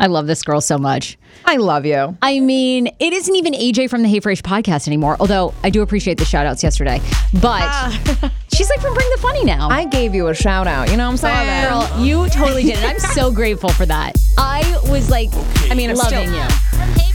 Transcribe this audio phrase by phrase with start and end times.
[0.00, 1.16] I love this girl so much.
[1.44, 2.16] I love you.
[2.22, 5.82] I mean, it isn't even AJ from the Hey Frase podcast anymore, although I do
[5.82, 7.00] appreciate the shout outs yesterday.
[7.34, 8.32] But ah.
[8.52, 9.68] she's like from Bring the Funny now.
[9.68, 10.90] I gave you a shout out.
[10.90, 11.68] You know what I'm saying?
[11.68, 12.84] Girl, you totally did it.
[12.84, 14.16] I'm so grateful for that.
[14.38, 15.30] I was like,
[15.70, 16.48] I mean, I'm loving still- you.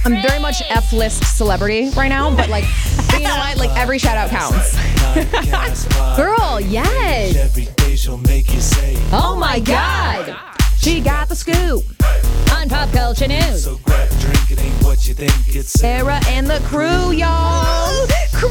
[0.05, 2.63] I'm very much F list celebrity right now, but like,
[3.13, 3.57] you know what?
[3.57, 4.73] Like every shout out counts.
[6.15, 7.35] Girl, yes.
[7.35, 10.58] Every day she'll make you say, Oh my oh God.
[10.81, 11.83] She got the scoop.
[12.55, 13.65] On Pop Culture News.
[13.65, 15.73] so grab a drink, it ain't what you think it's.
[15.73, 18.07] Sarah and the crew, y'all.
[18.33, 18.49] Crew!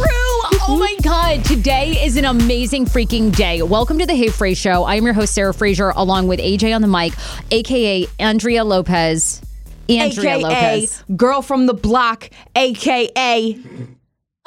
[0.69, 1.43] Oh my God.
[1.47, 3.63] Today is an amazing freaking day.
[3.63, 4.85] Welcome to the Hey Frase Show.
[4.85, 7.15] I am your host, Sarah Fraser, along with AJ on the mic,
[7.51, 9.41] aka Andrea Lopez.
[9.89, 11.05] Andrea AKA Lopez.
[11.17, 13.59] girl from the block, AKA.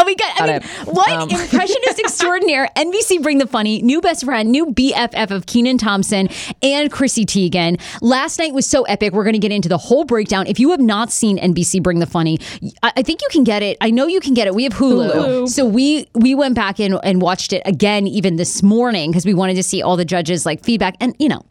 [0.02, 0.32] Oh my God.
[0.40, 0.62] I mean,
[0.96, 1.30] what Um.
[1.30, 6.28] impressionist extraordinaire, NBC Bring the Funny, new best friend, new BFF of Kenan Thompson
[6.64, 7.80] and Chrissy Teigen.
[8.02, 9.14] Last night was so epic.
[9.14, 10.48] We're going to get into the whole breakdown.
[10.48, 12.40] If you have not seen NBC Bring the Funny,
[12.82, 13.78] I, I think you can get it.
[13.80, 14.56] I know you can get it.
[14.56, 15.12] We have Hulu.
[15.12, 15.50] Hulu.
[15.50, 19.36] So we we went back in and watched it again even this morning because we
[19.36, 20.96] wanted to see all the judges like feedback.
[21.00, 21.46] And, you know,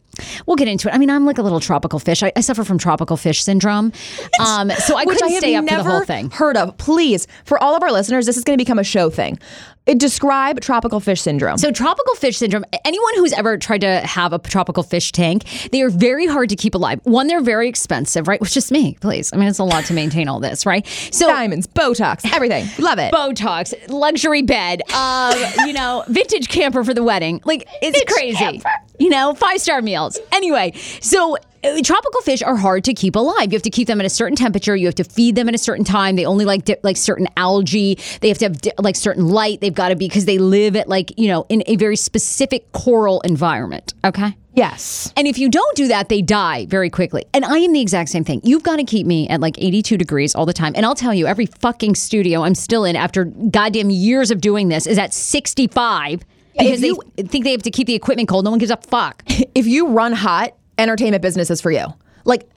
[0.45, 0.93] We'll get into it.
[0.93, 2.23] I mean, I'm like a little tropical fish.
[2.23, 3.91] I, I suffer from tropical fish syndrome,
[4.39, 6.29] um, so I Which couldn't I stay up for the whole thing.
[6.31, 6.77] heard of.
[6.77, 9.39] Please, for all of our listeners, this is going to become a show thing.
[9.87, 11.57] Uh, Describe tropical fish syndrome.
[11.57, 15.81] So, tropical fish syndrome, anyone who's ever tried to have a tropical fish tank, they
[15.81, 16.99] are very hard to keep alive.
[17.03, 18.39] One, they're very expensive, right?
[18.39, 19.31] Which is me, please.
[19.33, 20.85] I mean, it's a lot to maintain all this, right?
[21.11, 22.67] So, Diamonds, Botox, everything.
[22.77, 23.11] Love it.
[23.13, 25.35] Botox, luxury bed, um,
[25.65, 27.41] you know, vintage camper for the wedding.
[27.43, 28.61] Like, it's crazy.
[28.99, 30.19] You know, five star meals.
[30.31, 33.51] Anyway, so Uh, tropical fish are hard to keep alive.
[33.51, 34.75] You have to keep them at a certain temperature.
[34.75, 36.15] You have to feed them at a certain time.
[36.15, 37.97] They only like di- like certain algae.
[38.21, 39.61] They have to have di- like certain light.
[39.61, 42.71] They've got to be because they live at like you know in a very specific
[42.71, 43.93] coral environment.
[44.03, 44.35] Okay.
[44.53, 45.13] yes.
[45.15, 47.25] And if you don't do that, they die very quickly.
[47.33, 48.41] And I am the exact same thing.
[48.43, 50.73] You've got to keep me at like 82 degrees all the time.
[50.75, 54.69] And I'll tell you, every fucking studio I'm still in after goddamn years of doing
[54.69, 56.23] this is at 65
[56.57, 58.45] because you- they think they have to keep the equipment cold.
[58.45, 59.23] No one gives a fuck.
[59.53, 61.85] If you run hot, entertainment business is for you.
[62.25, 62.49] Like,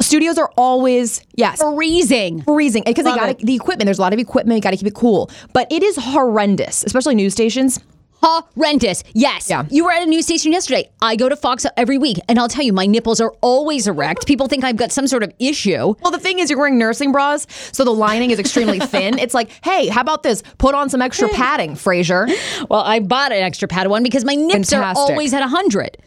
[0.00, 2.42] Studios are always yes freezing.
[2.42, 3.86] freezing because they got the equipment.
[3.86, 4.56] There's a lot of equipment.
[4.56, 7.78] You got to keep it cool, but it is horrendous, especially news stations.
[8.20, 9.04] Horrendous.
[9.12, 9.48] Yes.
[9.50, 9.66] Yeah.
[9.70, 10.90] You were at a news station yesterday.
[11.02, 14.26] I go to Fox every week, and I'll tell you, my nipples are always erect.
[14.26, 15.94] People think I've got some sort of issue.
[16.00, 19.18] Well, the thing is, you're wearing nursing bras, so the lining is extremely thin.
[19.18, 20.42] It's like, hey, how about this?
[20.58, 22.26] Put on some extra padding, Fraser.
[22.70, 25.10] Well, I bought an extra pad one because my nips are Fantastic.
[25.10, 25.98] always at 100.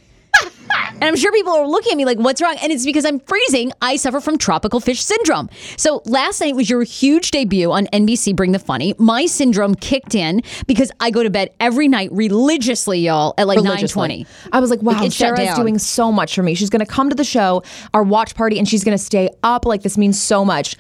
[0.93, 2.55] And I'm sure people are looking at me like, what's wrong?
[2.61, 3.71] And it's because I'm freezing.
[3.81, 5.49] I suffer from tropical fish syndrome.
[5.77, 8.93] So last night was your huge debut on NBC Bring the Funny.
[8.97, 13.57] My syndrome kicked in because I go to bed every night religiously, y'all, at like
[13.57, 14.25] religiously.
[14.25, 14.49] 920.
[14.51, 16.55] I was like, wow, shut Sarah's doing so much for me.
[16.55, 17.63] She's going to come to the show,
[17.93, 19.65] our watch party, and she's going to stay up.
[19.65, 20.75] Like, this means so much.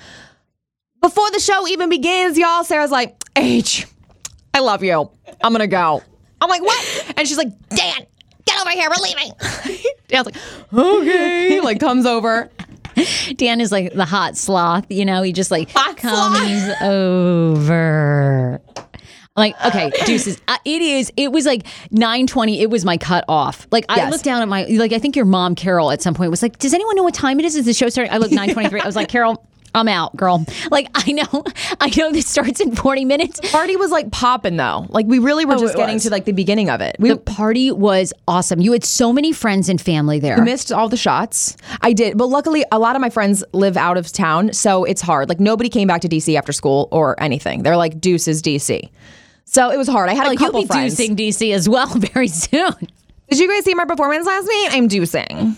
[1.01, 3.85] Before the show even begins, y'all, Sarah's like, H,
[4.53, 5.11] I love you.
[5.43, 6.01] I'm going to go.
[6.41, 7.13] I'm like, what?
[7.15, 8.05] And she's like, Dan,
[8.47, 8.89] get over here.
[8.89, 9.31] We're leaving.
[10.07, 10.35] Dan's like,
[10.73, 11.59] okay.
[11.67, 12.49] Like, comes over.
[13.35, 18.59] Dan is like the hot sloth, you know, he just like Hot comes over.
[19.35, 20.41] Like, okay, deuces.
[20.47, 22.59] Uh, it is, it was like 920.
[22.59, 23.67] It was my cut off.
[23.69, 24.11] Like, I Yes.
[24.11, 26.57] looked down at my, like, I think your mom, Carol, at some point was like,
[26.57, 27.55] does anyone know what time it is?
[27.55, 28.11] Is the show starting?
[28.11, 28.81] I looked 923.
[28.81, 29.47] I was like, Carol,
[29.77, 30.45] I'm out, girl.
[30.71, 31.43] Like, I know,
[31.79, 33.39] I know this starts in 40 minutes.
[33.51, 34.85] Party was like popping though.
[34.89, 36.03] Like we really were oh, just getting was.
[36.03, 36.95] to like the beginning of it.
[36.99, 38.59] We The party was awesome.
[38.59, 40.41] You had so many friends and family there.
[40.43, 41.55] missed all the shots.
[41.81, 45.01] I did, but luckily a lot of my friends live out of town, so it's
[45.01, 45.29] hard.
[45.29, 47.63] Like nobody came back to DC after school or anything.
[47.63, 48.89] They're like deuces DC.
[49.45, 50.09] So it was hard.
[50.09, 50.97] I had Oh, a you'll couple be friends.
[50.97, 52.73] deucing DC as well very soon.
[53.29, 54.69] Did you guys see my performance last night?
[54.71, 55.55] I'm deucing.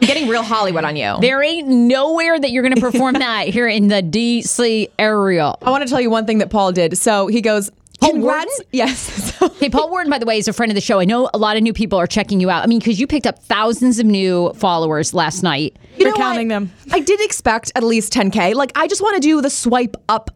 [0.00, 1.16] I'm getting real Hollywood on you.
[1.20, 5.54] There ain't nowhere that you're going to perform that here in the DC area.
[5.62, 6.96] I want to tell you one thing that Paul did.
[6.98, 7.70] So he goes,
[8.00, 8.66] Paul "Congrats!" Warden?
[8.72, 9.30] Yes.
[9.60, 11.00] Hey, Paul Warden, by the way, is a friend of the show.
[11.00, 12.62] I know a lot of new people are checking you out.
[12.62, 15.76] I mean, because you picked up thousands of new followers last night.
[15.98, 16.54] You We're counting what?
[16.54, 16.72] them.
[16.92, 18.54] I did expect at least 10K.
[18.54, 20.30] Like, I just want to do the swipe up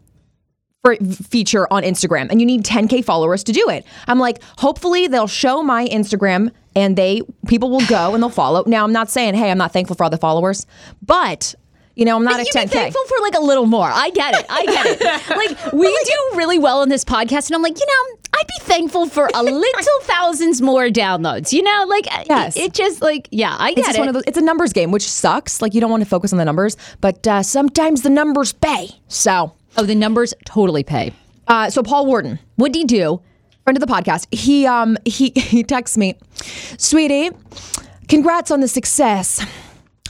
[0.85, 3.87] for feature on Instagram, and you need 10K followers to do it.
[4.07, 8.65] I'm like, hopefully they'll show my Instagram and they people will go and they'll follow.
[8.67, 10.67] Now, I'm not saying, hey, I'm not thankful for all the followers,
[11.01, 11.55] but
[11.97, 12.69] you know, I'm not at be 10K.
[12.71, 13.87] thankful for like a little more.
[13.91, 14.45] I get it.
[14.51, 15.01] I get it.
[15.37, 18.65] Like we do really well on this podcast, and I'm like, you know, I'd be
[18.65, 19.63] thankful for a little
[20.03, 21.51] thousands more downloads.
[21.53, 22.57] You know, like Yes.
[22.57, 24.01] it, it just like yeah, I It's get just it.
[24.01, 24.25] one of those.
[24.27, 25.63] It's a numbers game, which sucks.
[25.63, 28.89] Like you don't want to focus on the numbers, but uh, sometimes the numbers pay.
[29.09, 31.13] So, oh, the numbers totally pay.
[31.49, 33.21] uh, so Paul Warden, What do he do?
[33.65, 36.15] friend of the podcast, he um he he texts me,
[36.79, 37.31] sweetie,
[38.09, 39.45] congrats on the success.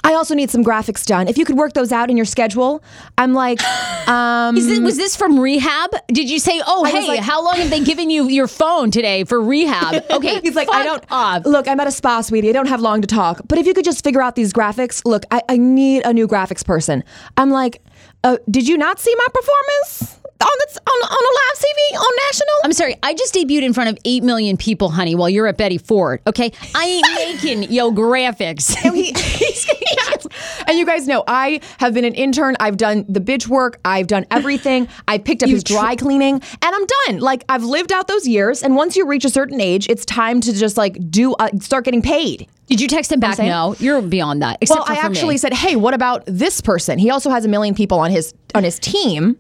[0.06, 1.28] I also need some graphics done.
[1.28, 2.84] If you could work those out in your schedule,
[3.16, 3.62] I'm like,
[4.08, 5.92] um, Is it, was this from rehab?
[6.08, 8.90] Did you say, "Oh, I hey, like- how long have they given you your phone
[8.90, 11.02] today for rehab?" Okay, He's like, I don't.
[11.10, 11.46] off.
[11.46, 12.50] Look, I'm at a spa, sweetie.
[12.50, 13.40] I don't have long to talk.
[13.48, 16.28] But if you could just figure out these graphics, look, I, I need a new
[16.28, 17.02] graphics person.
[17.38, 17.80] I'm like,
[18.24, 22.16] uh, did you not see my performance on the on, on a live TV on
[22.26, 22.54] national?
[22.64, 25.56] I'm sorry, I just debuted in front of 8 million people, honey, while you're at
[25.56, 26.50] Betty Ford, okay?
[26.74, 28.74] I ain't making yo graphics.
[28.84, 30.23] Yes.
[30.66, 32.56] And you guys know I have been an intern.
[32.60, 33.78] I've done the bitch work.
[33.84, 34.88] I've done everything.
[35.08, 37.20] I picked up his dry cleaning, and I'm done.
[37.20, 38.62] Like I've lived out those years.
[38.62, 41.84] And once you reach a certain age, it's time to just like do uh, start
[41.84, 42.48] getting paid.
[42.66, 43.38] Did you text him back?
[43.38, 44.58] No, you're beyond that.
[44.62, 45.16] Except Well, for I for me.
[45.18, 46.98] actually said, "Hey, what about this person?
[46.98, 49.36] He also has a million people on his on his team."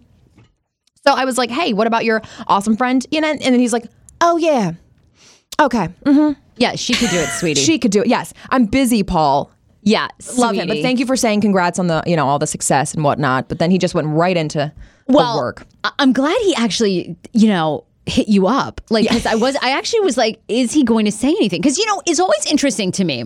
[1.06, 3.72] So I was like, "Hey, what about your awesome friend?" You know, and then he's
[3.72, 3.86] like,
[4.20, 4.72] "Oh yeah,
[5.60, 6.38] okay, mm-hmm.
[6.56, 7.60] Yeah, she could do it, sweetie.
[7.62, 9.50] she could do it." Yes, I'm busy, Paul.
[9.84, 12.46] Yeah, Love him, but thank you for saying congrats on the you know all the
[12.46, 13.48] success and whatnot.
[13.48, 14.72] But then he just went right into
[15.06, 15.66] well, the work.
[15.84, 18.80] I- I'm glad he actually, you know, hit you up.
[18.90, 21.60] Like, because I was, I actually was like, is he going to say anything?
[21.60, 23.24] Because you know, it's always interesting to me.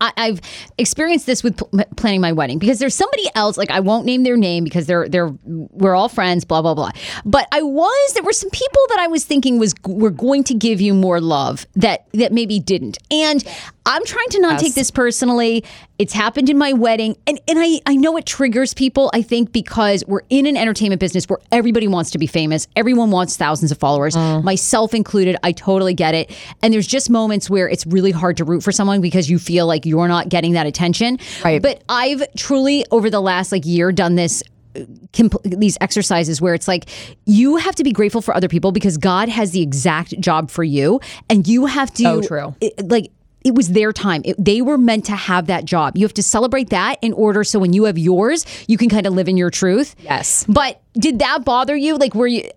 [0.00, 0.40] I, I've
[0.78, 3.56] experienced this with pl- planning my wedding because there's somebody else.
[3.56, 6.44] Like I won't name their name because they're they're we're all friends.
[6.44, 6.90] Blah blah blah.
[7.24, 10.54] But I was there were some people that I was thinking was were going to
[10.54, 12.98] give you more love that that maybe didn't.
[13.10, 13.44] And
[13.88, 15.64] I'm trying to not take this personally.
[15.98, 19.10] It's happened in my wedding, and and I I know it triggers people.
[19.14, 22.68] I think because we're in an entertainment business where everybody wants to be famous.
[22.76, 24.44] Everyone wants thousands of followers, mm.
[24.44, 25.36] myself included.
[25.42, 26.30] I totally get it.
[26.62, 29.66] And there's just moments where it's really hard to root for someone because you feel
[29.66, 31.18] like you're not getting that attention.
[31.44, 31.60] Right.
[31.62, 34.42] But I've truly over the last like year done this
[34.76, 34.80] uh,
[35.12, 36.88] compl- these exercises where it's like
[37.24, 40.62] you have to be grateful for other people because God has the exact job for
[40.64, 42.54] you and you have to So true.
[42.60, 43.10] it- like
[43.44, 44.20] it was their time.
[44.24, 45.96] It, they were meant to have that job.
[45.96, 49.06] You have to celebrate that in order so when you have yours, you can kind
[49.06, 49.94] of live in your truth.
[50.00, 50.44] Yes.
[50.48, 51.96] But did that bother you?
[51.96, 52.50] Like were you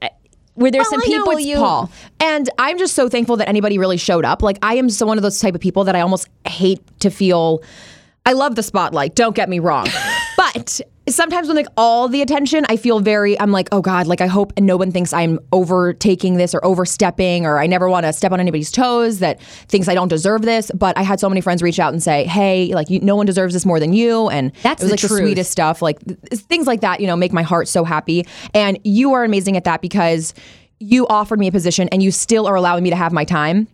[0.61, 3.97] were there some I people you Paul, and I'm just so thankful that anybody really
[3.97, 4.41] showed up.
[4.41, 7.09] Like I am so one of those type of people that I almost hate to
[7.09, 7.61] feel
[8.25, 9.15] I love the spotlight.
[9.15, 9.87] Don't get me wrong,
[10.37, 13.39] but sometimes when like all the attention, I feel very.
[13.39, 17.45] I'm like, oh god, like I hope no one thinks I'm overtaking this or overstepping,
[17.45, 20.71] or I never want to step on anybody's toes that thinks I don't deserve this.
[20.73, 23.25] But I had so many friends reach out and say, hey, like you, no one
[23.25, 25.81] deserves this more than you, and That's it was the like the sweetest stuff.
[25.81, 28.25] Like th- things like that, you know, make my heart so happy.
[28.53, 30.33] And you are amazing at that because
[30.79, 33.67] you offered me a position and you still are allowing me to have my time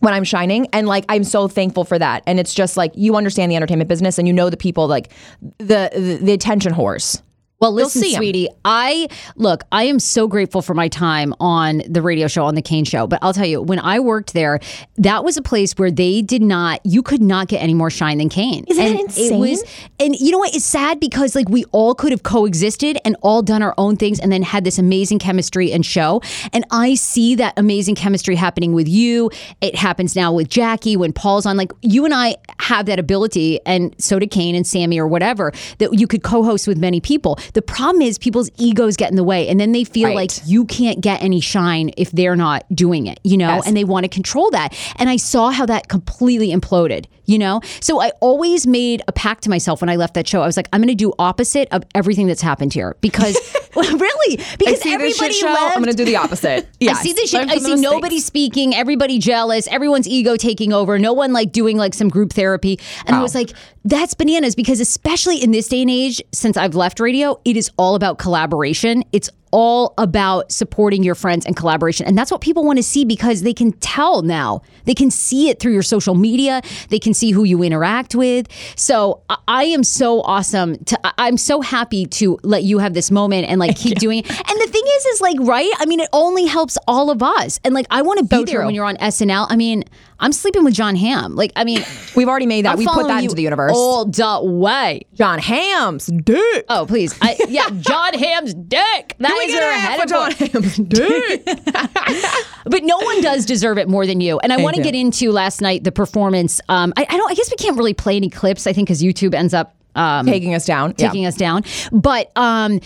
[0.00, 0.66] when I'm shining.
[0.72, 2.22] And like, I'm so thankful for that.
[2.26, 5.10] And it's just like, you understand the entertainment business and you know the people, like
[5.58, 7.22] the, the, the attention whores.
[7.58, 12.28] Well, listen, sweetie, I look, I am so grateful for my time on the radio
[12.28, 13.06] show, on the Kane show.
[13.06, 14.60] But I'll tell you, when I worked there,
[14.98, 18.18] that was a place where they did not, you could not get any more shine
[18.18, 18.64] than Kane.
[18.68, 19.32] Isn't that and insane?
[19.32, 19.64] It was,
[19.98, 20.54] and you know what?
[20.54, 24.20] It's sad because like we all could have coexisted and all done our own things
[24.20, 26.20] and then had this amazing chemistry and show.
[26.52, 29.30] And I see that amazing chemistry happening with you.
[29.62, 31.56] It happens now with Jackie when Paul's on.
[31.56, 35.52] Like you and I have that ability, and so did Kane and Sammy or whatever,
[35.78, 37.38] that you could co host with many people.
[37.54, 40.16] The problem is people's egos get in the way, and then they feel Right.
[40.16, 43.66] like you can't get any shine if they're not doing it, you know, Yes.
[43.66, 44.74] and they want to control that.
[44.96, 47.60] And I saw how that completely imploded, you know?
[47.80, 50.42] So I always made a pact to myself when I left that show.
[50.42, 53.36] I was like, I'm going to do opposite of everything that's happened here because,
[53.76, 55.76] really, because I see this everybody show, left.
[55.76, 56.68] I'm going to do the opposite.
[56.80, 56.98] Yes.
[57.00, 57.48] I see this shit.
[57.48, 58.26] I see the nobody mistakes.
[58.26, 62.78] speaking, everybody jealous, everyone's ego taking over, no one like doing like some group therapy.
[63.06, 63.52] And I was like,
[63.84, 67.70] that's bananas because especially in this day and age, since I've left radio, it is
[67.76, 69.04] all about collaboration.
[69.12, 72.06] It's all about supporting your friends and collaboration.
[72.06, 74.62] And that's what people want to see because they can tell now.
[74.84, 76.62] They can see it through your social media.
[76.88, 78.48] They can see who you interact with.
[78.76, 80.76] So I, am so awesome.
[80.84, 84.28] To, I'm so happy to let you have this moment and like keep doing it.
[84.28, 85.70] And the thing is, is like, right?
[85.78, 87.60] I mean, it only helps all of us.
[87.64, 88.66] And like, I want to be So there true.
[88.66, 89.46] when you're on SNL.
[89.48, 89.84] I mean,
[90.18, 91.34] I'm sleeping with Jon Hamm.
[91.36, 91.84] Like, I mean,
[92.16, 92.72] We've already made that.
[92.72, 93.72] I'm we put following that you into the universe.
[93.74, 95.02] all the way.
[95.14, 96.64] Jon Hamm's dick.
[96.68, 97.14] Oh, please.
[97.20, 99.14] I, yeah, Jon Hamm's dick.
[99.18, 101.46] That is an head of Jon Hamm's dick.
[102.68, 104.40] But no one does deserve it more than you.
[104.40, 104.84] And I want to you.
[104.84, 106.60] get into last night the performance.
[106.68, 107.30] Um, I, I don't.
[107.30, 108.66] I guess we can't really play any clips.
[108.66, 110.94] I think because YouTube ends up um, Taking us down.
[110.98, 111.08] Yeah.
[111.08, 111.62] taking us down.
[111.92, 112.80] But um,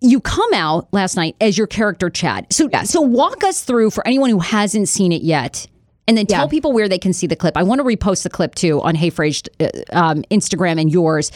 [0.00, 2.46] you come out last night as your character Chad.
[2.52, 5.66] So so walk us through for anyone who hasn't seen it yet.
[6.06, 7.56] And then tell people where they can see the clip.
[7.56, 11.32] I want to repost the clip too on Hey Fraged uh, um, Instagram and yours.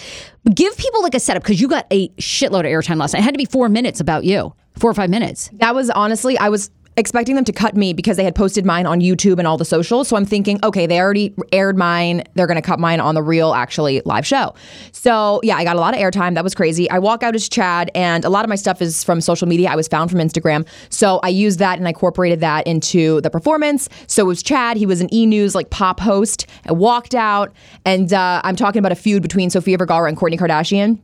[0.54, 3.20] Give people like a setup because you got a shitload of airtime last night.
[3.20, 5.48] It had to be four minutes about you, four or five minutes.
[5.54, 8.84] That was honestly, I was expecting them to cut me because they had posted mine
[8.84, 10.08] on YouTube and all the socials.
[10.08, 12.24] So I'm thinking, okay, they already aired mine.
[12.34, 14.54] They're going to cut mine on the real, actually, live show.
[14.90, 16.34] So yeah, I got a lot of airtime.
[16.34, 16.90] That was crazy.
[16.90, 19.70] I walk out as Chad, and a lot of my stuff is from social media.
[19.70, 20.66] I was found from Instagram.
[20.90, 23.88] So I used that and I incorporated that into the performance.
[24.08, 24.76] So it was Chad.
[24.76, 26.46] He was an e news like pop host.
[26.66, 30.38] I walked out, and uh, I'm talking about a feud between Sofia Vergara and Kourtney
[30.38, 30.98] Kardashian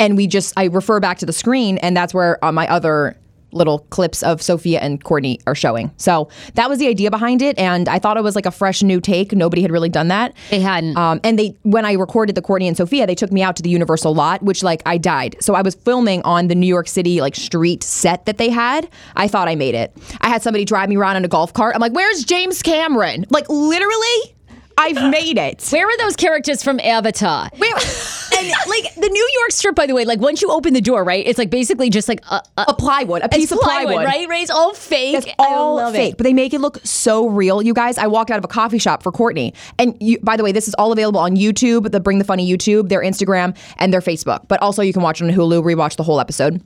[0.00, 3.16] and we just I refer back to the screen, and that's where uh, my other
[3.56, 5.90] little clips of Sofia and Kourtney are showing.
[5.96, 8.82] So that was the idea behind it, and I thought it was like a fresh
[8.82, 9.32] new take.
[9.32, 10.34] Nobody had really done that.
[10.50, 10.96] They hadn't.
[10.96, 13.62] Um, and they when I recorded the Kourtney and Sofia, they took me out to
[13.62, 15.36] the Universal lot, which like I died.
[15.40, 18.88] So I was filming on the New York City like street set that they had.
[19.16, 19.96] I thought I made it.
[20.20, 21.74] I had somebody drive me around in a golf cart.
[21.74, 24.35] I'm like, "Where's James Cameron?" Like literally,
[24.78, 25.66] I've made it.
[25.70, 27.48] Where are those characters from Avatar?
[27.56, 27.74] Where-
[28.38, 31.04] and like the New York strip, by the way, like once you open the door,
[31.04, 31.26] right?
[31.26, 34.28] It's like basically just like a, a, a plywood, a piece of plywood, right?
[34.28, 34.42] Right?
[34.42, 35.34] It's all fake.
[35.38, 36.16] All fake, it.
[36.18, 37.62] but they make it look so real.
[37.62, 40.44] You guys, I walked out of a coffee shop for Kourtney, and you, by the
[40.44, 43.92] way, this is all available on YouTube, the Bring the Funny YouTube, their Instagram, and
[43.92, 44.46] their Facebook.
[44.48, 45.62] But also, you can watch it on Hulu.
[45.62, 46.62] Rewatch the whole episode.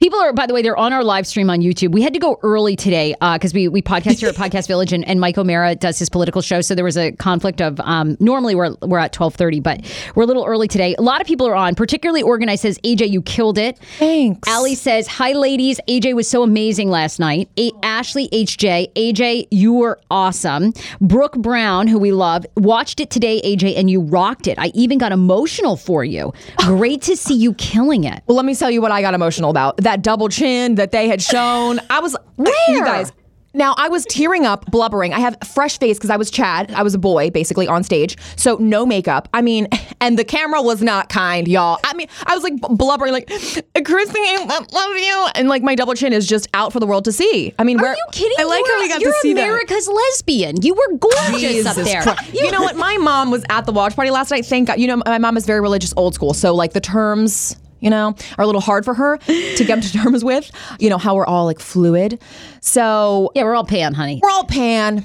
[0.00, 1.92] People are, by the way, they're on our live stream on YouTube.
[1.92, 5.06] We had to go early today because we we podcast here at Podcast Village, and,
[5.06, 6.62] and Mike O'Meara does his political show.
[6.62, 9.82] So there was a conflict of um, normally we're we're at twelve thirty, but
[10.14, 10.94] we're a little early today.
[10.96, 11.74] A lot of people are on.
[11.74, 13.78] Particularly organized says AJ, you killed it.
[13.98, 14.48] Thanks.
[14.48, 15.78] Allie says, Hi, ladies.
[15.86, 17.50] AJ was so amazing last night.
[17.58, 20.72] A- Ashley HJ, AJ, you were awesome.
[21.02, 24.58] Brooke Brown, who we love, watched it today, AJ, and you rocked it.
[24.58, 26.32] I even got emotional for you.
[26.60, 28.22] Great to see you killing it.
[28.26, 29.76] Well, let me tell you what I got emotional about.
[29.76, 31.80] That double chin that they had shown.
[31.90, 32.54] I was Where?
[32.68, 33.12] You guys.
[33.52, 35.12] Now I was tearing up, blubbering.
[35.12, 36.70] I have fresh face because I was Chad.
[36.70, 39.28] I was a boy, basically on stage, so no makeup.
[39.34, 39.66] I mean,
[40.00, 41.80] and the camera was not kind, y'all.
[41.84, 45.94] I mean, I was like blubbering, like Chrissy, I love you, and like my double
[45.94, 47.52] chin is just out for the world to see.
[47.58, 48.36] I mean, Are where you kidding?
[48.38, 49.42] I like you how we got to see that.
[49.42, 50.62] America's lesbian.
[50.62, 52.02] You were gorgeous up there.
[52.02, 52.32] Christ.
[52.32, 52.76] You know what?
[52.76, 54.46] My mom was at the watch party last night.
[54.46, 54.78] Thank God.
[54.78, 56.34] You know, my mom is very religious, old school.
[56.34, 59.92] So like the terms, you know, are a little hard for her to get to
[59.98, 60.50] terms with.
[60.78, 62.20] You know how we're all like fluid.
[62.60, 64.20] So Yeah, we're all pan, honey.
[64.22, 65.04] we're all pan.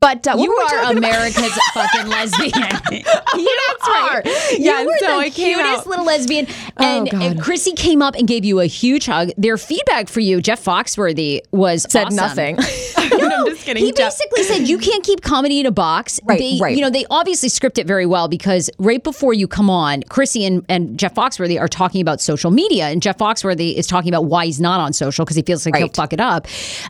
[0.00, 1.10] But uh, You are talking about?
[1.10, 2.52] America's fucking lesbian.
[3.36, 4.22] you are.
[4.24, 6.46] Yeah, Yeah, you were so the cutest little lesbian.
[6.76, 7.22] And, God.
[7.22, 9.30] and Chrissy came up and gave you a huge hug.
[9.36, 12.16] Their feedback for you, Jeff Foxworthy, was Said awesome.
[12.16, 12.56] nothing.
[12.56, 13.84] No, I'm just kidding.
[13.84, 16.20] He Jeff- basically said you can't keep comedy in a box.
[16.24, 16.76] Right, they, right.
[16.76, 20.44] You know, they obviously script it very well because right before you come on, Chrissy
[20.44, 24.26] and, and Jeff Foxworthy are talking about social media, and Jeff Foxworthy is talking about
[24.26, 26.46] why he's not on social because he feels like he'll fuck it up.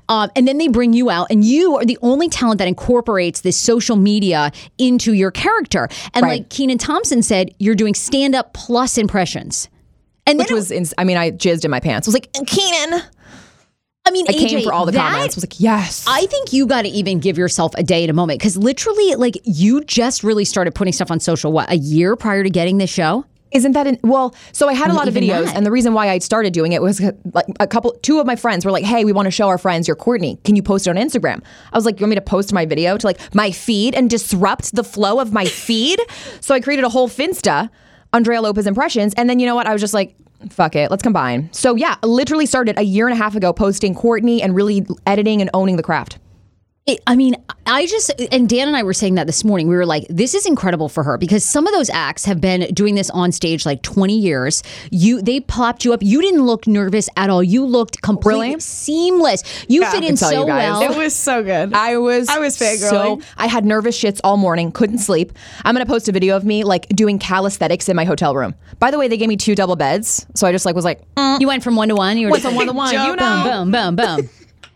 [0.08, 2.97] Um, and then they bring you out, and you are the only talent that incorporates
[3.42, 5.88] this social media into your character.
[6.14, 6.40] And Right.
[6.40, 9.68] like Kenan Thompson said, you're doing stand up plus impressions.
[10.26, 12.06] And Which was, ins- I mean, I jizzed in my pants.
[12.06, 13.00] I was like, Kenan.
[14.06, 15.36] I mean, I AJ, came for all the that- comments.
[15.36, 16.04] I was like, yes.
[16.08, 19.14] I think you got to even give yourself a day and a moment because literally,
[19.16, 22.78] like, you just really started putting stuff on social, what, a year prior to getting
[22.78, 23.24] this show?
[23.50, 24.34] Isn't that in, well?
[24.52, 25.56] So I had a lot of videos, that.
[25.56, 27.00] and the reason why I started doing it was
[27.32, 29.58] like a couple, two of my friends were like, "Hey, we want to show our
[29.58, 30.42] friends your Kourtney.
[30.44, 32.66] Can you post it on Instagram?" I was like, "You want me to post my
[32.66, 36.00] video to like my feed and disrupt the flow of my feed?"
[36.40, 37.70] So I created a whole Finsta,
[38.12, 39.66] Andrea Lopez impressions, and then you know what?
[39.66, 40.14] I was just like,
[40.50, 43.94] "Fuck it, let's combine." So yeah, literally started a year and a half ago posting
[43.94, 46.18] Kourtney and really editing and owning the craft.
[46.88, 49.68] It, I mean, I just, and Dan and I were saying that this morning.
[49.68, 52.72] We were like, this is incredible for her because some of those acts have been
[52.72, 54.62] doing this on stage like 20 years.
[54.90, 56.02] You, they popped you up.
[56.02, 57.42] You didn't look nervous at all.
[57.42, 58.60] You looked completely Really?
[58.60, 59.42] seamless.
[59.68, 60.80] You fit in so well.
[60.80, 61.74] It was so good.
[61.74, 63.20] I was I was so.
[63.36, 65.32] I had nervous shits all morning, couldn't sleep.
[65.64, 68.54] I'm gonna post a video of me like doing calisthenics in my hotel room.
[68.78, 71.02] By the way, they gave me two double beds, so I just like was like,
[71.16, 71.38] mm.
[71.40, 72.16] you went from one to one.
[72.16, 73.42] You were Went just from one to one, you know.
[73.44, 74.30] Boom, boom, boom, boom.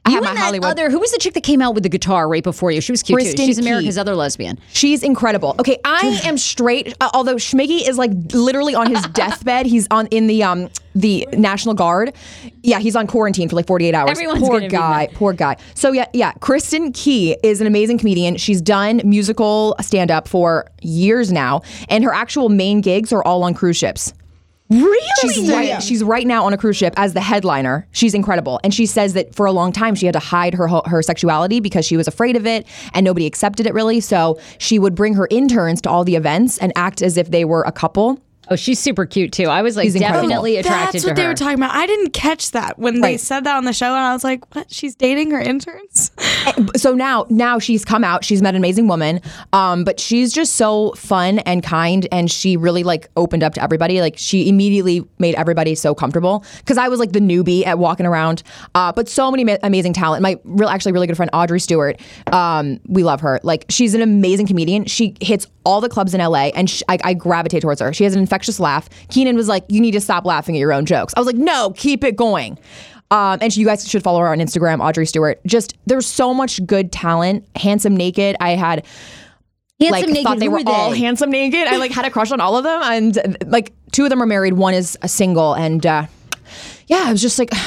[0.04, 0.70] I you had my Hollywood.
[0.70, 0.90] other.
[0.90, 2.80] Who was the chick that came out with the guitar right before you?
[2.80, 3.26] She was cute too.
[3.26, 3.66] Kristin She's Key.
[3.66, 4.58] America's other lesbian.
[4.72, 5.54] She's incredible.
[5.60, 6.96] Okay, I am straight.
[7.00, 11.26] Uh, although Schmiggy is like literally on his deathbed, he's on in the um the
[11.32, 12.14] National Guard.
[12.62, 14.10] Yeah, he's on quarantine for like 48 hours.
[14.10, 15.08] Everyone's poor guy.
[15.14, 15.56] Poor guy.
[15.74, 16.32] So yeah, yeah.
[16.34, 18.36] Kristin Key is an amazing comedian.
[18.36, 23.44] She's done musical stand up for years now, and her actual main gigs are all
[23.44, 24.12] on cruise ships.
[24.72, 25.08] Really?
[25.20, 27.86] She's right, she's right now on a cruise ship as the headliner.
[27.92, 30.66] She's incredible, and she says that for a long time she had to hide her
[30.68, 34.00] her sexuality because she was afraid of it, and nobody accepted it really.
[34.00, 37.44] So she would bring her interns to all the events and act as if they
[37.44, 38.18] were a couple.
[38.50, 39.44] Oh, she's super cute too.
[39.44, 40.28] I was like She's incredible.
[40.28, 40.92] definitely attracted to her.
[40.92, 41.74] That's what they were talking about.
[41.74, 43.20] I didn't catch that when they Right.
[43.20, 44.72] said that on the show, and I was like, "What?
[44.72, 46.10] She's dating her interns?"
[46.76, 48.24] So now, now she's come out.
[48.24, 49.20] She's met an amazing woman,
[49.52, 53.62] um, but she's just so fun and kind, and she really like opened up to
[53.62, 54.00] everybody.
[54.00, 58.06] Like she immediately made everybody so comfortable because I was like the newbie at walking
[58.06, 58.42] around.
[58.74, 60.20] Uh, but so many ma- amazing talent.
[60.22, 62.00] My real, actually really good friend Audrey Stewart.
[62.32, 63.38] Um, we love her.
[63.44, 64.84] Like she's an amazing comedian.
[64.86, 67.92] She hits all the clubs in LA, and sh I, I gravitate towards her.
[67.92, 68.88] She has an infectious laugh.
[69.10, 71.36] Kenan was like, "You need to stop laughing at your own jokes." I was like,
[71.36, 72.58] "No, keep it going."
[73.10, 75.38] Um, and you guys should follow her on Instagram, Audrey Stewart.
[75.44, 77.46] Just there's so much good talent.
[77.56, 78.36] Handsome naked.
[78.40, 78.86] I had
[79.78, 80.22] Handsome like naked.
[80.24, 81.68] thought they who were, all handsome naked.
[81.68, 84.26] I like had a crush on all of them, and like two of them are
[84.26, 84.54] married.
[84.54, 86.06] One is a single, and uh,
[86.86, 87.50] yeah, I was just like.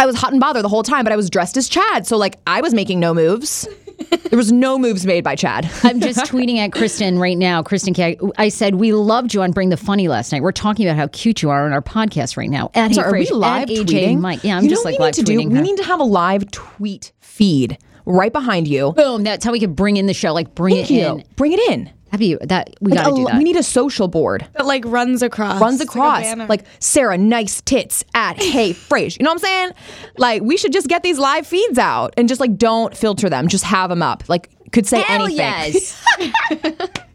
[0.00, 2.06] I was hot and bothered the whole time, but I was dressed as Chad.
[2.06, 3.66] So, like, I was making no moves.
[4.30, 5.70] there was no moves made by Chad.
[5.82, 7.62] I'm just tweeting at Kristin right now.
[7.62, 8.18] Kristin K.
[8.36, 10.42] I said we loved you on Bring the Funny last night.
[10.42, 12.70] We're talking about how cute you are on our podcast right now.
[12.74, 14.20] At So Hey are we live tweeting?
[14.20, 14.44] Mike.
[14.44, 15.38] Yeah, I'm you just know like what we live need to do?
[15.38, 18.92] tweeting We need to have a live tweet feed right behind you.
[18.92, 19.22] Boom.
[19.24, 20.32] That's how we could bring in the show.
[20.32, 21.06] Like bring Thank it you.
[21.06, 21.24] in.
[21.36, 21.90] Bring it in.
[22.10, 22.70] Have you that?
[22.80, 23.38] We Like got to a do that.
[23.38, 24.46] We need a social board.
[24.54, 26.24] that like runs across, runs across.
[26.36, 26.48] like.
[26.48, 29.18] Like, Sarah, nice tits at Hey Frase.
[29.18, 29.70] You know what I'm saying?
[30.16, 33.48] Like we should just get these live feeds out and just like don't filter them.
[33.48, 34.28] Just have them up.
[34.28, 35.36] Like could say Hell anything.
[35.38, 36.04] yes.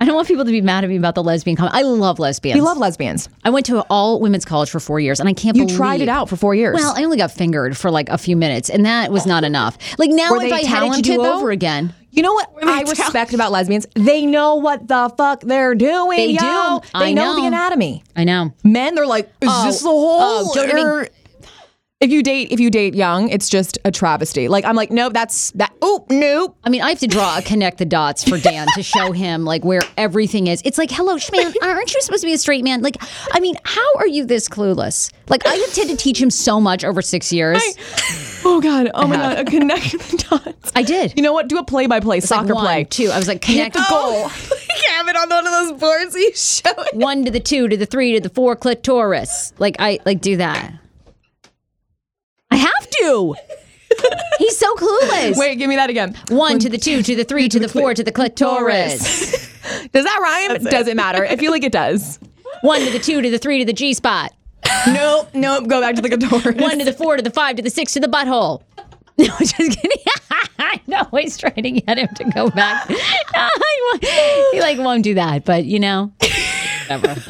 [0.01, 1.75] I don't want people to be mad at me about the lesbian comment.
[1.75, 2.55] I love lesbians.
[2.55, 3.29] We love lesbians.
[3.43, 6.01] I went to all women's college for four years, and I can't You believe tried
[6.01, 6.75] it out for four years.
[6.75, 9.77] Well, I only got fingered for like a few minutes, and that was not enough.
[9.99, 11.35] Like now, Were if they I had it to do though?
[11.37, 13.87] over again, You know what I respect about lesbians?
[13.95, 16.17] They know what the fuck they're doing.
[16.17, 16.79] They yo.
[16.81, 16.87] do.
[16.99, 17.41] They I know.
[17.41, 18.03] the anatomy.
[18.15, 18.53] I know.
[18.63, 20.49] Men, they're like, is Oh, this the whole?
[20.49, 21.07] oh, don't even- or-
[22.03, 24.47] if you date, if you date young, it's just a travesty.
[24.49, 25.73] Like I'm like, nope, that's that.
[25.81, 26.55] Oh, nope.
[26.63, 29.45] I mean, I have to draw a connect the dots for Dan to show him
[29.45, 30.61] like where everything is.
[30.65, 32.81] It's like, hello, Schman, aren't you supposed to be a straight man?
[32.81, 32.97] Like,
[33.31, 35.11] I mean, how are you this clueless?
[35.29, 37.63] Like, I had to teach him so much over six years.
[38.45, 38.91] Oh God.
[38.93, 39.37] Oh my God.
[39.39, 40.71] A connect the dots.
[40.75, 41.13] I did.
[41.15, 41.47] You know what?
[41.47, 42.83] Do a play-by-play It's like soccer one, play.
[42.83, 43.09] two.
[43.09, 44.29] I was like, connect the goal.
[44.93, 46.95] have it on one of those boards you show it.
[46.95, 49.53] One to the two to the three to the four clitoris.
[49.57, 50.73] Like I like do that.
[53.03, 53.35] I.
[54.39, 55.37] He's so clueless.
[55.37, 56.15] Wait, give me that again.
[56.29, 59.31] One to the two to the three to the four to the clitoris.
[59.91, 60.63] Does that rhyme?
[60.63, 61.25] Doesn't matter.
[61.25, 62.19] I feel like it does.
[62.61, 64.31] One to the two to the three to the G spot.
[64.87, 65.67] nope, nope.
[65.67, 66.55] Go back to the clitoris.
[66.59, 68.63] One to the four to the five to the six to the butthole.
[69.15, 69.91] No, just kidding.
[70.57, 72.89] I know he's trying to get him to go back.
[72.89, 74.03] No, he, won't-
[74.53, 76.11] he like won't do that, but you know,
[76.87, 77.21] whatever.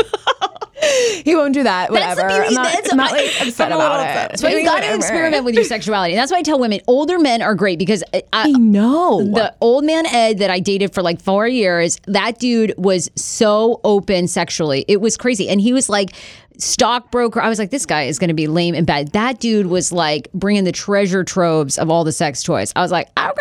[1.24, 1.90] He won't do that.
[1.92, 2.28] That's the Whatever.
[2.28, 4.34] beauty- I'm not, that's- I'm not like, upset I'm a little about upset.
[4.34, 4.40] it.
[4.40, 6.14] So you got to experiment with your sexuality.
[6.14, 9.24] And that's why I tell women older men are great because I, I know.
[9.24, 13.80] the old man Ed that I dated for like four years, that dude was so
[13.84, 14.84] open sexually.
[14.88, 15.48] It was crazy.
[15.48, 16.12] And he was like,
[16.58, 17.42] stockbroker.
[17.42, 19.12] I was like, this guy is going to be lame and bad.
[19.14, 22.72] That dude was like bringing the treasure troves of all the sex toys.
[22.76, 23.34] I was like, okay,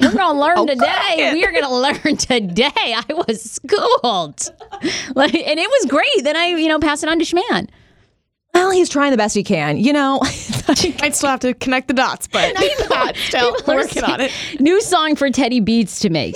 [0.00, 1.30] we're going to learn today.
[1.32, 2.70] We are going to learn today.
[2.76, 4.48] I was schooled.
[5.14, 6.24] Like, and it was great.
[6.24, 7.68] Then I, you know, pass it on to Schman.
[8.54, 9.76] well, he's trying the best he can.
[9.76, 10.20] You know.
[10.68, 12.56] I'd still have to connect the dots, but
[13.16, 14.32] still People working on it.
[14.58, 16.34] New song for Teddy Beats to make.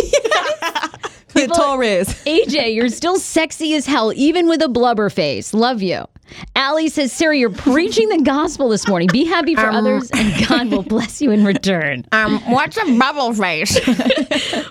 [1.33, 2.09] the Torres.
[2.25, 5.55] AJ, you're still sexy as hell, even with a blubber face.
[5.55, 6.05] Love you.
[6.57, 9.09] Allie says, Sarah, you're preaching the gospel this morning.
[9.13, 12.05] Be happy for others, and God will bless you in return.
[12.15, 13.75] Um, what's a bubble face?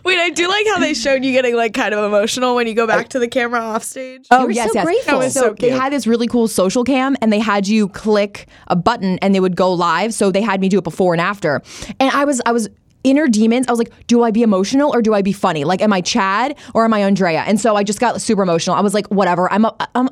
[0.05, 2.73] Wait, I do like how they showed you getting like kind of emotional when you
[2.73, 4.27] go back to the camera off stage.
[4.31, 4.85] Oh were yes, so yes.
[4.85, 5.19] grateful.
[5.19, 7.89] That was so so they had this really cool social cam, and they had you
[7.89, 10.13] click a button, and they would go live.
[10.13, 11.61] So they had me do it before and after,
[11.99, 12.69] and I was I was
[13.03, 13.67] inner demons.
[13.67, 15.63] I was like, do I be emotional or do I be funny?
[15.63, 17.41] Like, am I Chad or am I Andrea?
[17.41, 18.75] And so I just got super emotional.
[18.75, 19.51] I was like, whatever.
[19.51, 20.09] I'm a I'm.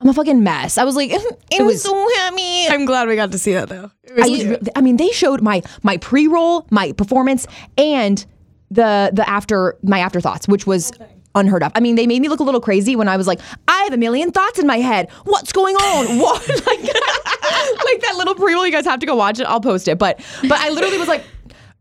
[0.00, 0.78] I'm a fucking mess.
[0.78, 1.10] I was like,
[1.50, 2.68] it, was so happy.
[2.68, 3.90] I'm glad we got to see that though.
[4.04, 8.24] It was I, was, I mean, they showed my my pre roll, my performance, and
[8.70, 10.92] the the after my afterthoughts, which was
[11.34, 11.72] unheard of.
[11.74, 13.92] I mean, they made me look a little crazy when I was like, I have
[13.92, 15.10] a million thoughts in my head.
[15.24, 16.18] What's going on?
[16.20, 16.48] What?
[16.48, 18.66] like, like that little pre roll.
[18.66, 19.44] You guys have to go watch it.
[19.44, 19.98] I'll post it.
[19.98, 21.24] But but I literally was like.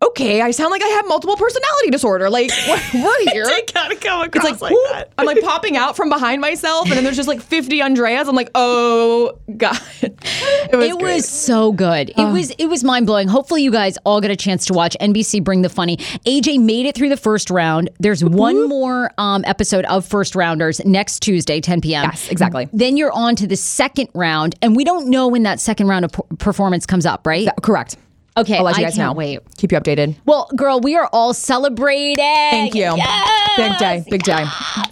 [0.01, 2.29] Okay, I sound like I have multiple personality disorder.
[2.29, 3.43] Like we're, we're here.
[3.47, 5.11] It kind of come It's across like, like, that.
[5.17, 8.27] I'm like popping out from behind myself, and then there's just like 50 Andreas.
[8.27, 9.77] I'm like, oh god.
[10.01, 11.15] It was, It great.
[11.15, 12.09] was so good.
[12.11, 13.27] It was it was mind blowing.
[13.27, 15.97] Hopefully, you guys all get a chance to watch NBC Bring the Funny.
[15.97, 17.89] AJ made it through the first round.
[17.99, 22.03] There's one more um, episode of First Rounders next Tuesday, 10 p.m.
[22.05, 22.69] Yes, exactly.
[22.71, 26.05] Then you're on to the second round, and we don't know when that second round
[26.05, 27.49] of performance comes up, right?
[27.61, 27.97] Correct.
[28.39, 29.17] Okay, I'll let you I guys can't know.
[29.17, 29.39] wait.
[29.57, 30.15] Keep you updated.
[30.25, 32.17] Well, girl, we are all celebrating.
[32.17, 32.81] Thank you.
[32.95, 33.57] Yes!
[33.57, 34.03] Big day.
[34.09, 34.45] Big day.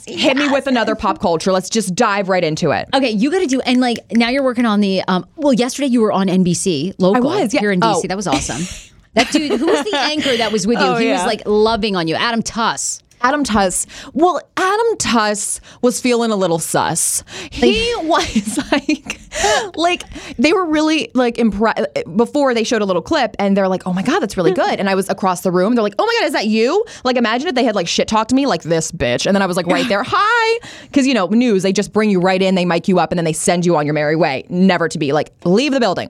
[0.07, 1.51] Hit me with another pop culture.
[1.51, 2.88] Let's just dive right into it.
[2.93, 5.01] Okay, you got to do, and like now you're working on the.
[5.07, 7.29] Um, well, yesterday you were on NBC local.
[7.29, 7.60] I was, yeah.
[7.62, 8.07] Here in DC, Oh.
[8.07, 8.91] that was awesome.
[9.13, 10.86] that dude, who was the anchor that was with you?
[10.86, 13.01] Oh, he was like loving on you, Adam Tuss.
[13.21, 13.86] Adam Tuss.
[14.13, 17.23] Well, Adam Tuss was feeling a little sus.
[17.51, 19.19] He was like,
[19.75, 20.03] like
[20.38, 23.93] they were really like impressed before they showed a little clip, and they're like, "Oh
[23.93, 25.75] my god, that's really good." And I was across the room.
[25.75, 28.08] They're like, "Oh my god, is that you?" Like, imagine if they had like shit
[28.08, 31.08] talked to me like this bitch, and then I was like right there, "Hi," because
[31.08, 33.25] you know news they just bring you right in, they mic you up, and then
[33.25, 36.10] they send you on your merry way, never to be like leave the building.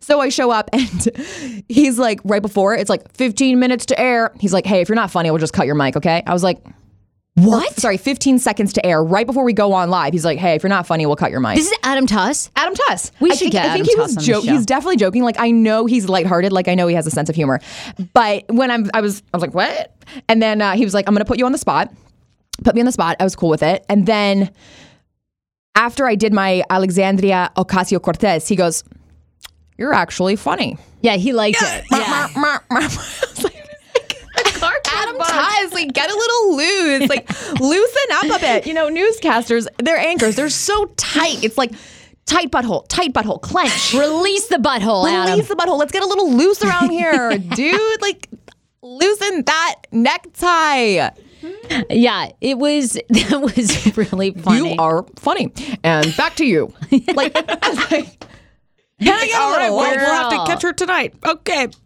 [0.00, 4.32] So I show up, and he's like right before it's like 15 minutes to air.
[4.40, 6.42] He's like, "Hey, if you're not funny, we'll just cut your mic, okay?" I was
[6.42, 6.58] like.
[7.34, 7.72] What?
[7.78, 10.12] Sorry, 15 seconds to air right before we go on live.
[10.12, 12.50] He's like, "Hey, if you're not funny, we'll cut your mic." This is Adam Tuss.
[12.56, 13.12] Adam Tuss.
[13.20, 14.54] We I should think, get I think Adam he Tuss was joking.
[14.54, 15.22] He's definitely joking.
[15.22, 16.50] Like I know he's lighthearted.
[16.50, 17.60] Like I know he has a sense of humor.
[18.12, 19.94] But when I'm, I was, I was like, "What?"
[20.28, 21.92] And then uh, he was like, "I'm going to put you on the spot."
[22.64, 23.16] Put me on the spot.
[23.20, 23.86] I was cool with it.
[23.88, 24.50] And then
[25.76, 28.82] after I did my Alexandria Ocasio Cortez, he goes,
[29.78, 31.84] "You're actually funny." Yeah, he liked it.
[31.92, 32.28] Yeah.
[32.36, 33.54] I was like,
[34.92, 37.28] Adam Tuss, like get a little loose, like
[37.60, 38.66] loosen up a bit.
[38.66, 41.42] You know, newscasters, they're anchors, they're so tight.
[41.44, 41.72] It's like
[42.26, 43.94] tight butthole, tight butthole, clench.
[43.94, 45.32] Release the butthole, Adam.
[45.32, 45.78] Release the butthole.
[45.78, 48.02] Let's get a little loose around here, dude.
[48.02, 48.28] Like
[48.82, 51.10] loosen that necktie.
[51.90, 52.98] Yeah, it was.
[53.10, 54.74] That was really funny.
[54.74, 55.52] You are funny.
[55.84, 56.72] And back to you.
[57.14, 58.24] Like, I was like
[59.00, 61.14] can I All right, little well, we'll have to catch her tonight.
[61.24, 61.68] Okay.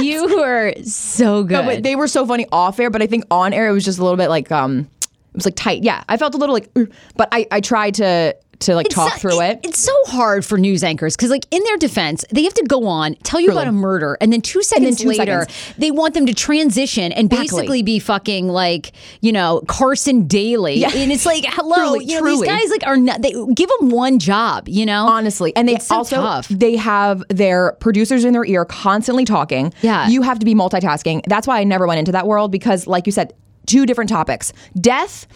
[0.00, 1.52] You were so good.
[1.52, 3.84] No, but they were so funny off air, but I think on air it was
[3.84, 5.84] just a little bit like um it was like tight.
[5.84, 6.02] Yeah.
[6.08, 6.68] I felt a little like
[7.14, 9.60] but I I tried to to like talk so- through it.
[9.62, 12.86] It's so hard for news anchors because, like, in their defense, they have to go
[12.86, 15.74] on, tell you about a murder, and then two seconds two later, seconds.
[15.78, 17.46] they want them to transition and Exactly.
[17.60, 20.84] basically be fucking like, you know, Carson Daly.
[20.84, 22.36] And it's like, hello, Truly, you know, truly.
[22.36, 23.22] these guys like are not.
[23.22, 25.06] They give them one job, you know.
[25.06, 26.48] Honestly, and they It's so also tough.
[26.48, 29.72] they have their producers in their ear constantly talking.
[29.82, 30.08] Yeah.
[30.08, 31.22] you have to be multitasking.
[31.26, 33.32] That's why I never went into that world because, like you said,
[33.66, 35.26] two different topics: death,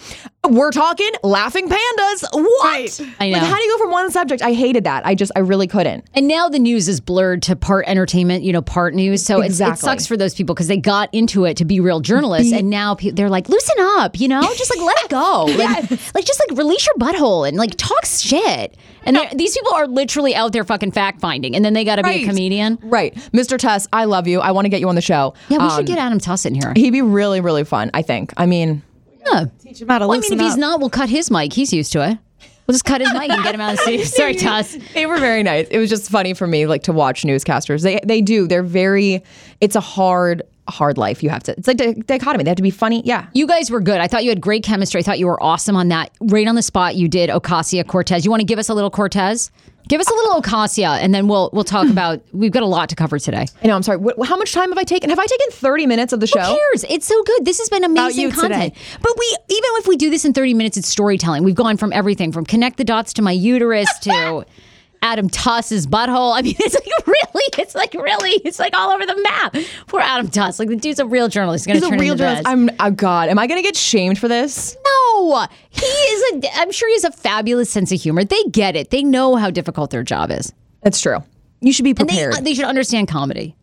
[0.48, 2.24] We're talking laughing pandas.
[2.32, 2.64] What?
[2.64, 3.00] Right.
[3.20, 3.38] I know.
[3.38, 4.42] Like, how do you go from one subject?
[4.42, 5.06] I hated that.
[5.06, 6.04] I just, I really couldn't.
[6.14, 9.24] And now the news is blurred to part entertainment, you know, part news.
[9.24, 9.76] So it's, it Exactly.
[9.86, 12.94] sucks for those people because they got into it to be real journalists, and now
[12.94, 16.40] pe- they're like, loosen up, you know, just like let it go, like, like just
[16.48, 18.76] like release your butthole and like talk shit.
[19.04, 21.96] And they're- these people are literally out there fucking fact finding, and then they got
[21.96, 22.78] to be a comedian.
[22.82, 23.14] Right.
[23.32, 23.58] Mr.
[23.58, 24.40] Tuss, I love you.
[24.40, 25.34] I want to get you on the show.
[25.48, 26.72] Yeah, we Um, should get Adam Tuss in here.
[26.76, 28.32] He'd be really, really fun, I think.
[28.36, 28.82] I mean,
[29.26, 29.44] Yeah.
[29.60, 30.58] Teach him how to Well, I mean, if he's up.
[30.58, 31.52] not, we'll cut his mic.
[31.52, 32.18] He's used to it.
[32.66, 34.04] We'll just cut his mic and get him out of the studio.
[34.04, 34.76] Sorry, Tuss.
[34.94, 35.66] they were very nice.
[35.70, 37.82] It was just funny for me, like to watch newscasters.
[37.82, 38.46] They they do.
[38.48, 39.22] They're very.
[39.60, 41.22] It's a hard, hard life.
[41.22, 41.52] You have to.
[41.58, 42.44] It's like a dichotomy.
[42.44, 43.02] They have to be funny.
[43.04, 43.26] Yeah.
[43.34, 44.00] You guys were good.
[44.00, 45.00] I thought you had great chemistry.
[45.00, 46.10] I thought you were awesome on that.
[46.22, 48.24] Right on the spot, you did Ocasio Cortez.
[48.24, 49.50] You want to give us a little Cortez?
[49.88, 51.92] Give us a little Ocasio, and then we'll we'll talk hmm.
[51.92, 52.22] about.
[52.32, 53.46] We've got a lot to cover today.
[53.62, 53.76] I know.
[53.76, 53.98] I'm sorry.
[53.98, 55.10] What, how much time have I taken?
[55.10, 56.40] Have I taken 30 minutes of the show?
[56.40, 56.84] Who cares?
[56.88, 57.44] It's so good.
[57.44, 58.74] This has been amazing you content.
[58.74, 58.86] today.
[59.02, 61.44] But we even if we do this in 30 minutes, it's storytelling.
[61.44, 64.46] We've gone from everything from connect the dots to my uterus to
[65.04, 66.34] Adam Tuss's butthole.
[66.36, 69.54] I mean, it's like really, it's like really, it's like all over the map.
[69.86, 70.58] Poor Adam Tuss.
[70.58, 71.66] Like the dude's a real journalist.
[71.66, 72.44] He's He's a real journalist.
[72.44, 72.50] this.
[72.52, 72.70] I'm.
[72.80, 73.28] Oh God.
[73.28, 74.76] Am I going to get shamed for this?
[74.84, 76.58] No, he is a.
[76.58, 78.24] I'm sure he has a fabulous sense of humor.
[78.24, 78.90] They get it.
[78.90, 81.18] They know how difficult their job is, That's true.
[81.60, 82.44] You should be and they prepared.
[82.44, 83.54] they should understand comedy.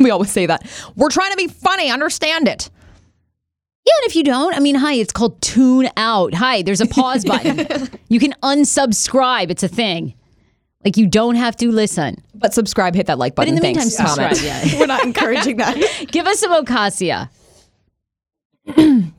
[0.00, 0.66] we always say that.
[0.96, 1.90] We're trying to be funny.
[1.90, 2.70] Understand it.
[3.86, 6.34] Yeah, and if you don't, I mean, hi, it's called tune out.
[6.34, 7.88] Hi, there's a pause button.
[8.08, 9.50] you can unsubscribe.
[9.50, 10.14] It's a thing.
[10.86, 12.22] Like you don't have to listen.
[12.32, 12.94] But subscribe.
[12.94, 13.54] Hit that like But button.
[13.54, 13.96] in the meantime, Thanks.
[13.96, 14.36] subscribe.
[14.40, 14.78] Yeah.
[14.78, 15.76] We're not encouraging that.
[16.12, 17.28] Give us some Ocasio.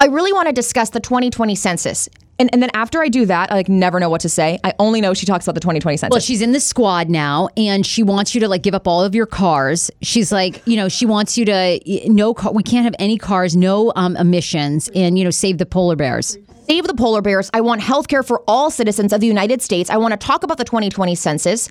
[0.00, 2.08] I really want to discuss the 2020 census.
[2.38, 4.60] And, and then after I do that, I like never know what to say.
[4.62, 6.14] I only know she talks about the 2020 census.
[6.14, 9.02] Well, she's in the squad now, and she wants you to like give up all
[9.02, 9.90] of your cars.
[10.00, 12.52] She's like, you know, she wants you to no car.
[12.52, 16.38] We can't have any cars, no um, emissions, and you know, save the polar bears.
[16.68, 17.50] Save the polar bears.
[17.52, 19.90] I want health care for all citizens of the United States.
[19.90, 21.68] I want to talk about the 2020 census.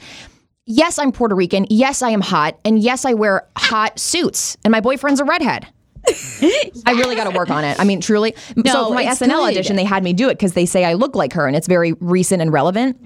[0.65, 1.65] Yes, I'm Puerto Rican.
[1.69, 2.57] Yes, I am hot.
[2.63, 4.55] And yes, I wear hot suits.
[4.63, 5.67] And my boyfriend's a redhead.
[6.07, 7.79] I really got to work on it.
[7.79, 8.33] I mean, truly.
[8.37, 9.51] so No, for my SNL good.
[9.51, 11.67] audition, they had me do it because they say I look like her and it's
[11.67, 12.97] very recent and relevant.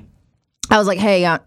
[0.69, 1.39] I was like, hey, uh,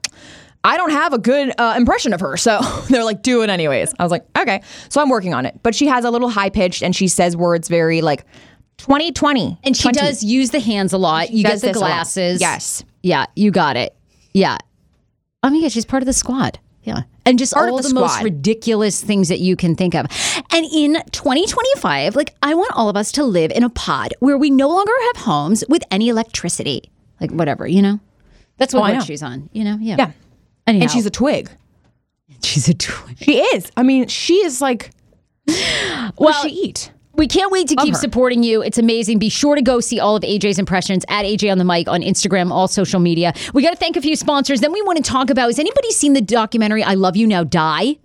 [0.65, 2.37] I don't have a good uh, impression of her.
[2.37, 3.95] So they're like, do it anyways.
[3.99, 4.63] I was like, okay.
[4.89, 5.61] So I'm working on it.
[5.63, 8.25] But she has a little high pitched and she says words very like
[8.81, 9.59] 2020.
[9.65, 9.99] And she 20.
[9.99, 11.31] does use the hands a lot.
[11.31, 11.87] You get the this a lot.
[11.89, 12.41] glasses.
[12.41, 12.85] Yes.
[13.03, 13.95] Yeah, you got it.
[14.33, 14.59] Yeah.
[15.43, 16.59] I mean, god, she's part of the squad.
[16.83, 17.03] Yeah.
[17.27, 20.07] And just Part of all the the, most ridiculous things that you can think of.
[20.51, 24.39] And in 2025, like I want all of us to live in a pod where
[24.39, 26.91] we no longer have homes with any electricity.
[27.21, 28.01] Like whatever, you know?
[28.57, 29.77] That's what, Oh, what she's on, you know?
[29.81, 29.97] Yeah.
[29.99, 30.11] Yeah.
[30.67, 31.51] Anyhow, And she's a twig.
[32.43, 33.19] she's a twig.
[33.19, 33.71] She is.
[33.77, 34.91] I mean, she is like,
[35.47, 36.93] what Well, does she eat?
[37.15, 38.01] We can't wait to keep her.
[38.01, 38.63] supporting you.
[38.63, 39.19] It's amazing.
[39.19, 42.01] Be sure to go see all of AJ's impressions at AJ on the mic on
[42.03, 43.33] Instagram, all social media.
[43.53, 44.61] We got to thank a few sponsors.
[44.61, 47.45] Then we want to talk about has anybody seen the documentary I Love You Now
[47.45, 47.97] Die?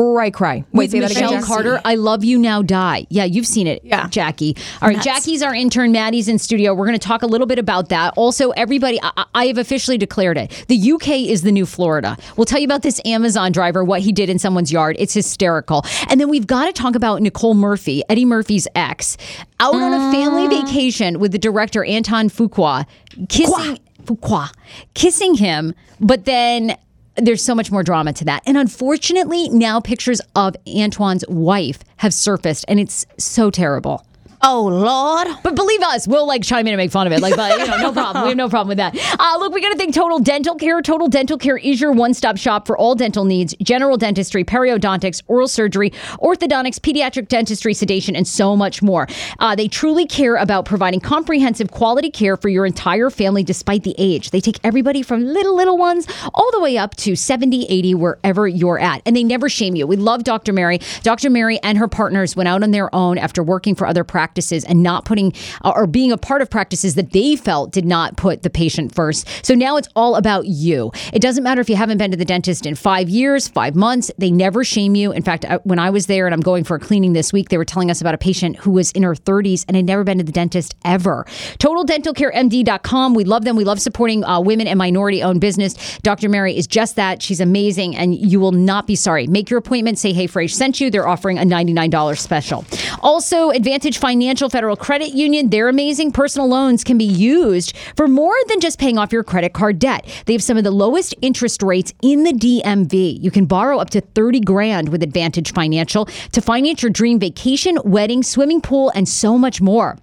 [0.00, 0.64] Right cry.
[0.72, 1.42] Wait, say that Michelle again.
[1.42, 3.06] Carter, I Love You Now Die.
[3.10, 4.08] Yeah, you've seen it, Yeah.
[4.08, 4.56] Jackie.
[4.80, 5.92] All right, Jackie's our intern.
[5.92, 6.74] Maddie's in studio.
[6.74, 8.14] We're going to talk a little bit about that.
[8.16, 10.64] Also, everybody, I, I have officially declared it.
[10.68, 12.16] The UK is the new Florida.
[12.36, 14.96] We'll tell you about this Amazon driver, what he did in someone's yard.
[14.98, 15.84] It's hysterical.
[16.08, 19.16] And then we've got to talk about Nicole Murphy, Eddie Murphy's ex,
[19.58, 20.62] out on a family ah.
[20.64, 22.86] vacation with the director Antoine Fuqua,
[23.28, 24.52] kissing Fuqua,
[24.94, 26.76] kissing him, but then
[27.20, 28.42] there's so much more drama to that.
[28.46, 34.04] And unfortunately, now pictures of Antoine's wife have surfaced, and it's so terrible.
[34.42, 35.36] Oh, Lord.
[35.42, 37.20] But believe us, we'll like chime in and make fun of it.
[37.20, 38.24] Like, but, you know, no problem.
[38.24, 38.96] We have no problem with that.
[39.18, 40.80] Uh, look, we got to think Total Dental Care.
[40.80, 45.46] Total Dental Care is your one-stop shop for all dental needs: general dentistry, periodontics, oral
[45.46, 45.90] surgery,
[46.22, 49.06] orthodontics, pediatric dentistry, sedation, and so much more.
[49.40, 53.94] Uh, they truly care about providing comprehensive, quality care for your entire family, despite the
[53.98, 54.30] age.
[54.30, 58.48] They take everybody from little little ones all the way up to 70, 80, wherever
[58.48, 59.86] you're at, and they never shame you.
[59.86, 60.54] We love Dr.
[60.54, 60.80] Mary.
[61.02, 61.28] Dr.
[61.28, 64.82] Mary and her partners went out on their own after working for other practices and
[64.82, 68.42] not putting uh, or being a part of practices that they felt did not put
[68.42, 69.28] the patient first.
[69.44, 70.92] So now it's all about you.
[71.12, 74.10] It doesn't matter if you haven't been to the dentist in five years, five months.
[74.18, 75.12] They never shame you.
[75.12, 77.58] In fact, when I was there and I'm going for a cleaning this week, they
[77.58, 80.18] were telling us about a patient who was in her 30s and had never been
[80.18, 81.24] to the dentist ever.
[81.58, 83.14] TotalDentalCareMD.com.
[83.14, 83.56] We love them.
[83.56, 85.98] We love supporting uh, women and minority owned business.
[85.98, 86.28] Dr.
[86.28, 87.22] Mary is just that.
[87.22, 89.26] She's amazing and you will not be sorry.
[89.26, 89.98] Make your appointment.
[89.98, 90.90] Say, hey, Frase sent you.
[90.90, 92.64] They're offering a $99 special.
[93.02, 94.19] Also, Advantage Financial
[94.50, 96.12] Federal Credit Union, they're amazing.
[96.12, 100.06] Personal loans can be used for more than just paying off your credit card debt.
[100.26, 103.22] They have some of the lowest interest rates in the DMV.
[103.22, 107.78] You can borrow up to 30 grand with Advantage Financial to finance your dream vacation,
[107.84, 109.96] wedding, swimming pool, and so much more.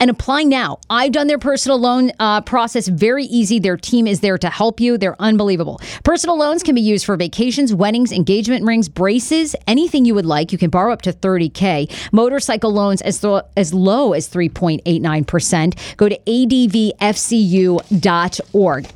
[0.00, 0.78] and apply now.
[0.90, 3.58] I've done their personal loan uh, process very easy.
[3.58, 4.98] Their team is there to help you.
[4.98, 5.80] They're unbelievable.
[6.02, 10.52] Personal loans can be used for vacations, weddings, engagement rings, braces, anything you would like.
[10.52, 12.12] You can borrow up to 30K.
[12.12, 15.96] Motorcycle loans as, th- as low as 3.89%.
[15.96, 16.94] Go to advfcu.org.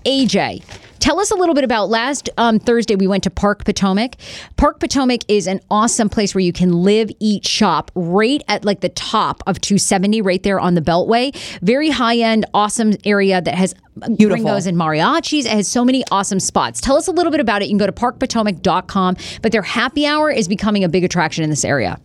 [0.04, 0.62] AJ.
[1.00, 2.96] Tell us a little bit about last um, Thursday.
[2.96, 4.16] We went to Park Potomac.
[4.56, 8.80] Park Potomac is an awesome place where you can live, eat, shop right at like
[8.80, 11.34] the top of 270, right there on the Beltway.
[11.60, 14.28] Very high end, awesome area that has Beautiful.
[14.28, 15.44] gringos and mariachis.
[15.44, 16.80] It has so many awesome spots.
[16.80, 17.66] Tell us a little bit about it.
[17.66, 19.16] You can go to parkpotomac.com.
[19.42, 22.00] But their happy hour is becoming a big attraction in this area.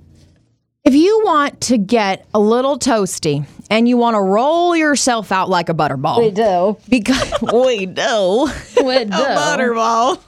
[0.84, 5.50] If you want to get a little toasty and you want to roll yourself out
[5.50, 6.78] like a butterball, We do.
[6.90, 8.48] because we do.
[8.84, 9.12] We do.
[9.12, 10.20] Butterball.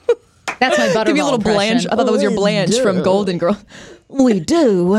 [0.59, 1.55] That's my butterball Give me a little impression.
[1.57, 1.85] Blanche.
[1.87, 3.57] I thought that was your Blanche from Golden Girl.
[4.07, 4.97] We do.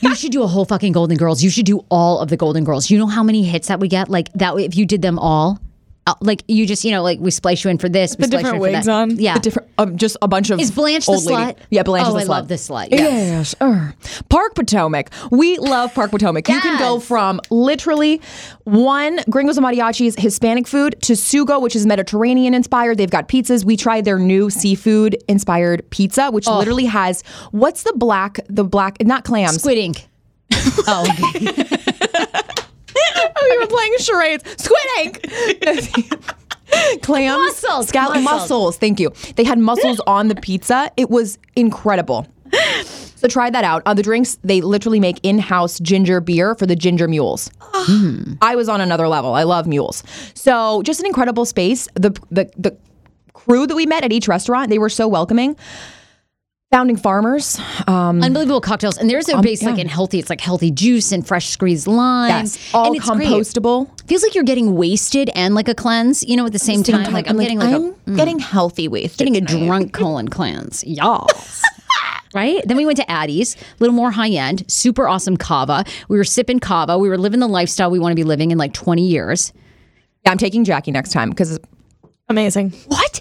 [0.00, 1.42] You should do a whole fucking Golden Girls.
[1.42, 2.90] You should do all of the Golden Girls.
[2.90, 4.08] You know how many hits that we get?
[4.08, 5.58] Like that, if you did them all,
[6.20, 8.88] like you just, you know, like we splice you in for this, The different wigs
[8.88, 9.16] on?
[9.18, 9.34] Yeah.
[9.34, 11.56] The different, um, just a bunch of Is Blanche the lady- slut?
[11.70, 12.28] Yeah, Blanche oh, the I slut.
[12.28, 12.88] love this slut.
[12.90, 13.00] Yes.
[13.00, 13.54] Yes.
[13.60, 13.94] er.
[14.28, 15.10] Park Potomac.
[15.30, 16.48] We love Park Potomac.
[16.48, 18.20] You can go from literally
[18.64, 22.98] one Gringos and Mariachis Hispanic food to Sugo, which is Mediterranean inspired.
[22.98, 23.64] They've got pizzas.
[23.64, 26.58] We tried their new seafood inspired pizza, which Oh.
[26.58, 29.56] literally has what's the black, the black, not clams.
[29.56, 30.06] Squid ink.
[30.86, 31.04] oh.
[33.42, 34.44] we were playing charades.
[34.62, 36.22] Squid ink.
[37.02, 38.40] Clams, Mussels, scallop mussels.
[38.40, 38.76] mussels.
[38.78, 39.12] Thank you.
[39.36, 40.90] They had mussels on the pizza.
[40.96, 42.26] It was incredible.
[43.16, 43.82] So try that out.
[43.86, 47.50] Uh, the drinks they literally make in-house ginger beer for the ginger mules.
[48.42, 49.34] I was on another level.
[49.34, 50.02] I love mules.
[50.34, 51.88] So just an incredible space.
[51.94, 52.76] The the the
[53.32, 55.56] crew that we met at each restaurant they were so welcoming.
[56.72, 57.60] Founding farmers.
[57.86, 58.98] Um, Unbelievable cocktails.
[58.98, 59.82] And there's a base like yeah.
[59.82, 62.28] in healthy, it's like healthy juice and fresh squeezed lime.
[62.28, 63.28] yes, all and it's great.
[63.28, 63.88] compostable.
[64.08, 67.12] Feels like you're getting wasted and like a cleanse, you know, at the same time.
[67.12, 69.18] Like I'm, getting like I'm a getting healthy waste.
[69.18, 70.82] getting a drunk colon cleanse.
[70.84, 71.28] Y'all.
[72.34, 72.60] right?
[72.66, 75.84] Then we went to Addie's, a little more high end, super awesome kava.
[76.08, 76.98] We were sipping kava.
[76.98, 79.52] We were living the lifestyle we want to be living in like 20 years.
[80.24, 81.60] Yeah, I'm taking Jackie next time because
[82.28, 82.70] Amazing.
[82.88, 83.20] What?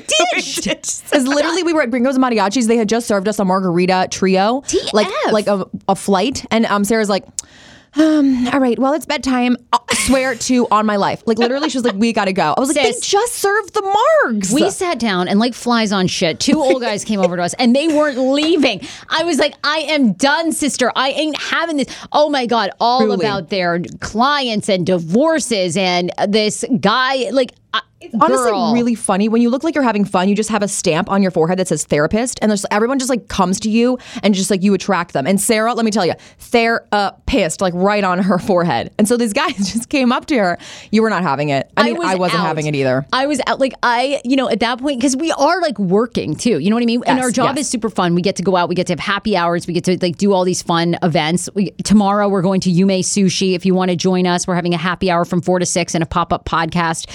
[0.00, 0.72] How am I getting?
[0.74, 2.66] Because literally, we were at Gringos and Mariachis.
[2.66, 4.92] They had just served us a margarita trio, TF.
[4.92, 6.44] like like a, a flight.
[6.50, 7.24] And um, Sarah's like,
[7.98, 9.56] um, all right, well, it's bedtime.
[9.72, 11.22] I swear to on my life.
[11.26, 12.52] Like literally, she was like, we gotta go.
[12.56, 12.96] I was like, Sis.
[12.96, 14.52] they just served the margs.
[14.52, 16.38] We sat down and like flies on shit.
[16.38, 18.82] Two old guys came over to us and they weren't leaving.
[19.08, 20.92] I was like, I am done, sister.
[20.94, 21.88] I ain't having this.
[22.12, 22.70] Oh my God.
[22.80, 23.14] All Truly.
[23.14, 27.30] about their clients and divorces and this guy.
[27.30, 27.80] Like, I,
[28.20, 28.72] Honestly, girl.
[28.72, 29.28] really funny.
[29.28, 31.58] When you look like you're having fun, you just have a stamp on your forehead
[31.58, 34.74] that says therapist, and there's everyone just like comes to you and just like you
[34.74, 35.26] attract them.
[35.26, 38.92] And Sarah, let me tell you, therapist, like right on her forehead.
[38.98, 40.58] And so these guys just came up to her.
[40.90, 41.70] You were not having it.
[41.76, 42.46] I mean, I, was wasn't out.
[42.46, 43.06] having it either.
[43.12, 43.60] I was out.
[43.60, 46.58] Like I, you know, at that point, because we are like working too.
[46.58, 47.02] You know what I mean?
[47.06, 47.66] and our job yes.
[47.66, 48.14] is super fun.
[48.14, 48.68] We get to go out.
[48.68, 49.66] We get to have happy hours.
[49.66, 51.48] We get to like do all these fun events.
[51.54, 53.54] We, tomorrow we're going to Yume Sushi.
[53.54, 55.94] If you want to join us, we're having a happy hour from four to six
[55.94, 57.10] and a pop up podcast.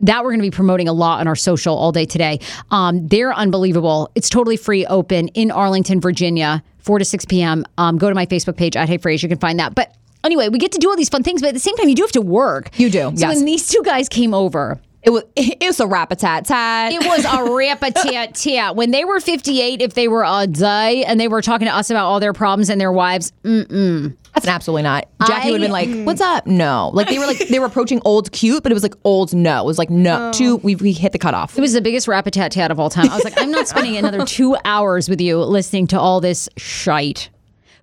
[0.00, 2.40] That we're going to be promoting a lot on our social all day today.
[2.70, 4.10] Um, they're unbelievable.
[4.14, 7.64] It's totally free, open in Arlington, Virginia, 4 to 6 p.m.
[7.78, 9.22] Um, go to my Facebook page at Hey Frase.
[9.22, 9.74] You can find that.
[9.74, 11.88] But anyway, we get to do all these fun things, but at the same time,
[11.88, 12.70] you do have to work.
[12.78, 13.36] You do, So yes.
[13.36, 16.92] when these two guys came over, It was it was a rap a tat tat.
[16.92, 18.76] it was a rip a tat tat.
[18.76, 21.90] When they were 58, if they were a day and they were talking to us
[21.90, 25.06] about all their problems and their wives, mm, That's absolutely not.
[25.26, 27.66] Jackie I- would have been like, "What's up?" No, like they were like they were
[27.66, 29.62] approaching old cute, but it was like old no.
[29.62, 30.56] It was like no, two.
[30.56, 31.56] We we hit the cutoff.
[31.56, 33.08] it was the biggest rap a tat tat of all time.
[33.10, 36.48] I was like, I'm not spending another two hours with you listening to all this
[36.56, 37.30] shite.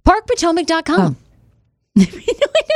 [0.05, 1.15] ParkPotomac.com.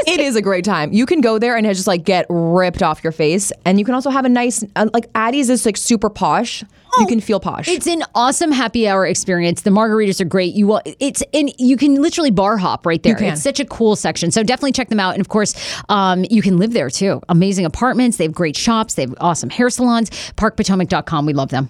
[0.08, 0.94] It is a great time.
[0.94, 3.96] You can go there and just like get ripped off your face, and you can
[3.96, 6.64] also have a nice uh, like Addie's is like super posh.
[7.00, 7.68] you can feel posh.
[7.68, 9.64] It's an awesome happy hour experience.
[9.64, 10.54] The margaritas are great.
[10.54, 13.22] You will, it's and you can literally bar hop right there.
[13.22, 14.30] It's such a cool section.
[14.32, 15.16] So definitely check them out.
[15.16, 15.56] And of course,
[15.90, 17.20] um, you can live there too.
[17.28, 18.18] Amazing apartments.
[18.18, 18.94] They have great shops.
[18.94, 20.12] They have awesome hair salons.
[20.36, 21.26] ParkPotomac.com.
[21.26, 21.70] We love them.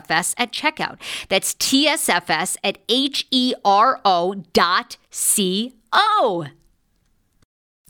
[0.09, 0.97] at checkout.
[1.29, 6.45] That's TSFS at H E R O dot C O.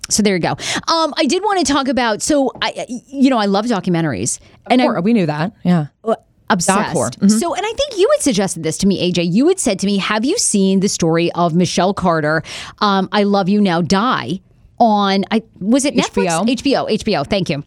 [0.09, 0.55] So there you go.
[0.93, 2.22] Um, I did want to talk about.
[2.22, 4.39] So I, you know, I love documentaries,
[4.70, 5.53] and Or- we knew that.
[5.64, 5.88] Yeah.
[6.03, 6.16] I'm
[6.49, 6.78] obsessed.
[6.80, 7.12] Doc-core.
[7.12, 7.39] Mhm.
[7.39, 9.24] So, and I think you had suggested this to me, AJ.
[9.32, 12.43] You had said to me, "Have you seen the story of Michelle Carter?
[12.80, 14.41] Um, I love you now, die."
[14.78, 16.26] On I was it Netflix?
[16.28, 16.45] HBO.
[16.49, 16.88] HBO.
[16.89, 17.24] HBO.
[17.26, 17.64] Thank you.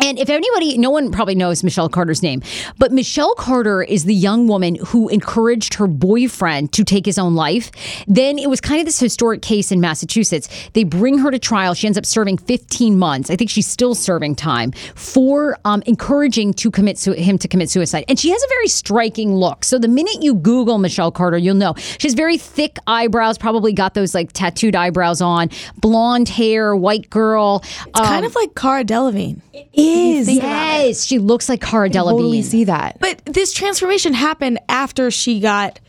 [0.00, 2.42] And if anybody, no one probably knows Michelle Carter's name,
[2.78, 7.34] but Michelle Carter is the young woman who encouraged her boyfriend to take his own
[7.34, 7.70] life.
[8.06, 10.48] Then it was kind of this historic case in Massachusetts.
[10.72, 11.74] They bring her to trial.
[11.74, 13.30] She ends up serving 15 months.
[13.30, 17.70] I think she's still serving time for um, encouraging to commit su- him to commit
[17.70, 18.04] suicide.
[18.08, 19.64] And she has a very striking look.
[19.64, 23.38] So the minute you Google Michelle Carter, you'll know she has very thick eyebrows.
[23.38, 27.62] Probably got those like tattooed eyebrows on, blonde hair, white girl.
[27.86, 29.40] It's kind of like Cara Delevingne.
[29.84, 32.10] Is Yes, she looks like Cara Delevingne.
[32.10, 32.98] totally see that.
[33.00, 35.80] But this transformation happened after she got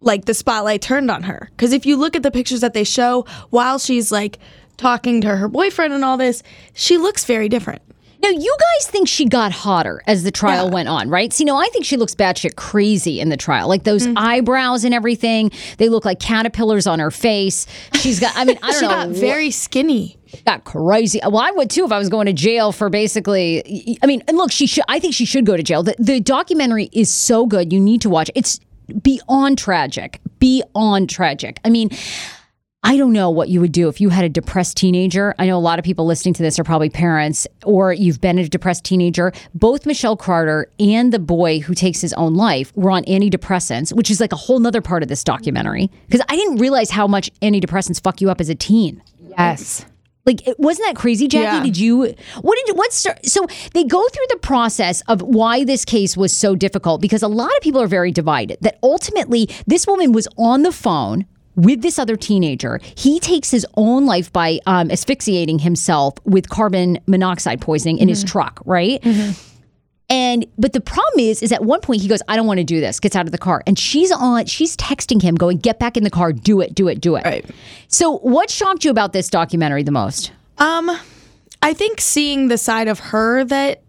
[0.00, 1.48] like the spotlight turned on her.
[1.50, 4.38] Because if you look at the pictures that they show while she's like
[4.76, 6.42] talking to her boyfriend and all this,
[6.74, 7.82] she looks very different.
[8.24, 11.32] Now, you guys think she got hotter as the trial went on, right?
[11.32, 13.68] See, no, I think she looks batshit crazy in the trial.
[13.68, 14.18] Like those Mm-hmm.
[14.18, 17.66] eyebrows and everything, they look like caterpillars on her face.
[17.94, 18.90] She's got, I mean, I don't She know.
[18.90, 20.16] got very skinny.
[20.46, 21.20] got crazy.
[21.22, 23.98] Well, I would too if I was going to jail for basically.
[24.02, 24.84] I mean, and look, she should.
[24.88, 25.82] I think she should go to jail.
[25.82, 27.72] The, the documentary is so good.
[27.72, 28.30] You need to watch.
[28.34, 28.58] It's
[29.02, 30.20] beyond tragic.
[30.38, 31.60] Beyond tragic.
[31.64, 31.90] I mean.
[32.86, 35.34] I don't know what you would do if you had a depressed teenager.
[35.38, 38.38] I know a lot of people listening to this are probably parents or you've been
[38.38, 39.32] a depressed teenager.
[39.54, 44.10] Both Michelle Carter and the boy who takes his own life were on antidepressants, which
[44.10, 45.90] is like a whole nother part of this documentary.
[46.06, 49.02] Because I didn't realize how much antidepressants fuck you up as a teen.
[49.30, 49.86] Yes.
[50.26, 51.44] Like, it- wasn't that crazy, Jackie?
[51.44, 51.62] Yeah.
[51.64, 52.14] Did you?
[52.42, 52.76] What did?
[52.76, 52.92] What?
[52.92, 57.22] Start, so they go through the process of why this case was so difficult because
[57.22, 58.58] a lot of people are very divided.
[58.60, 61.26] That ultimately, this woman was on the phone
[61.56, 62.80] with this other teenager.
[62.96, 68.24] He takes his own life by um, asphyxiating himself with carbon monoxide poisoning in his
[68.24, 69.04] truck, right?
[70.10, 72.64] And but the problem is, is at one point he goes, "I don't want to
[72.64, 74.44] do this." Gets out of the car, and she's on.
[74.46, 76.32] She's texting him, going, "Get back in the car.
[76.32, 76.74] Do it.
[76.74, 77.00] Do it.
[77.00, 77.44] Do it." Right.
[77.88, 80.30] So, what shocked you about this documentary the most?
[80.58, 80.90] Um,
[81.62, 83.82] I think seeing the side of her that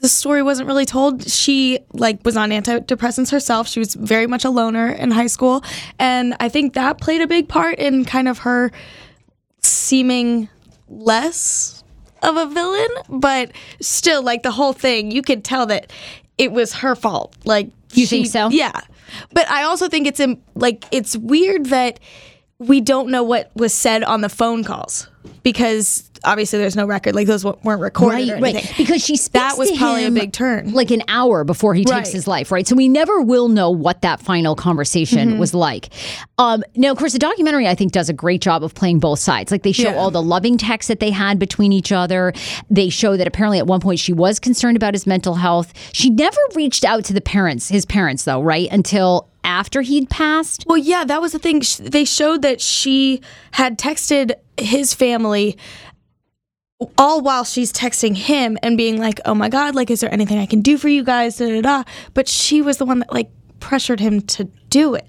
[0.00, 1.28] the story wasn't really told.
[1.28, 3.66] She like was on antidepressants herself.
[3.68, 5.64] She was very much a loner in high school,
[5.98, 8.70] and I think that played a big part in kind of her
[9.62, 10.48] seeming
[10.88, 11.82] less
[12.22, 15.92] of a villain, but still like the whole thing, you could tell that
[16.38, 17.34] it was her fault.
[17.44, 18.48] Like You think so?
[18.50, 18.78] Yeah.
[19.32, 22.00] But I also think it's im- like it's weird that
[22.58, 25.08] we don't know what was said on the phone calls
[25.42, 27.14] because obviously there's no record.
[27.14, 28.74] Like those weren't recorded or anything.
[28.76, 30.72] Because she speaks That was probably a big turn.
[30.72, 32.06] like an hour before he takes Right.
[32.08, 32.66] his life, right?
[32.66, 35.38] So we never will know what that final conversation Mm-hmm.
[35.38, 35.88] was like.
[36.38, 39.18] Um, now, of course, the documentary I think does a great job of playing both
[39.18, 39.52] sides.
[39.52, 39.96] Like they show Yeah.
[39.96, 42.32] all the loving texts that they had between each other.
[42.70, 45.72] They show that apparently at one point she was concerned about his mental health.
[45.92, 48.68] She never reached out to the parents, his parents, though, right?
[48.72, 50.64] Until after he'd passed.
[50.66, 51.62] Well, yeah, that was the thing.
[51.80, 53.22] They showed that she
[53.52, 55.56] had texted his family
[56.98, 60.38] all while she's texting him and being like, "Oh my god, like is there anything
[60.38, 61.84] I can do for you guys?" Da, da, da.
[62.12, 63.30] But she was the one that like
[63.60, 65.06] pressured him to do it.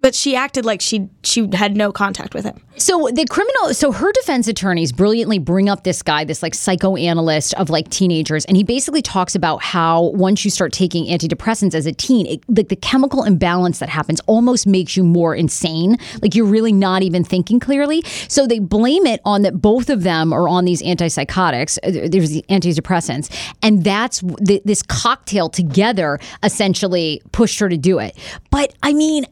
[0.00, 2.60] But she acted like she she had no contact with him.
[2.76, 7.54] So the criminal, so her defense attorneys brilliantly bring up this guy, this like psychoanalyst
[7.54, 11.86] of like teenagers, and he basically talks about how once you start taking antidepressants as
[11.86, 15.96] a teen, it, like the chemical imbalance that happens almost makes you more insane.
[16.22, 18.02] Like you're really not even thinking clearly.
[18.28, 21.78] So they blame it on that both of them are on these antipsychotics.
[21.82, 23.28] uh, There's the antidepressants,
[23.62, 28.16] and that's th- this cocktail together essentially pushed her to do it.
[28.50, 29.26] But I mean.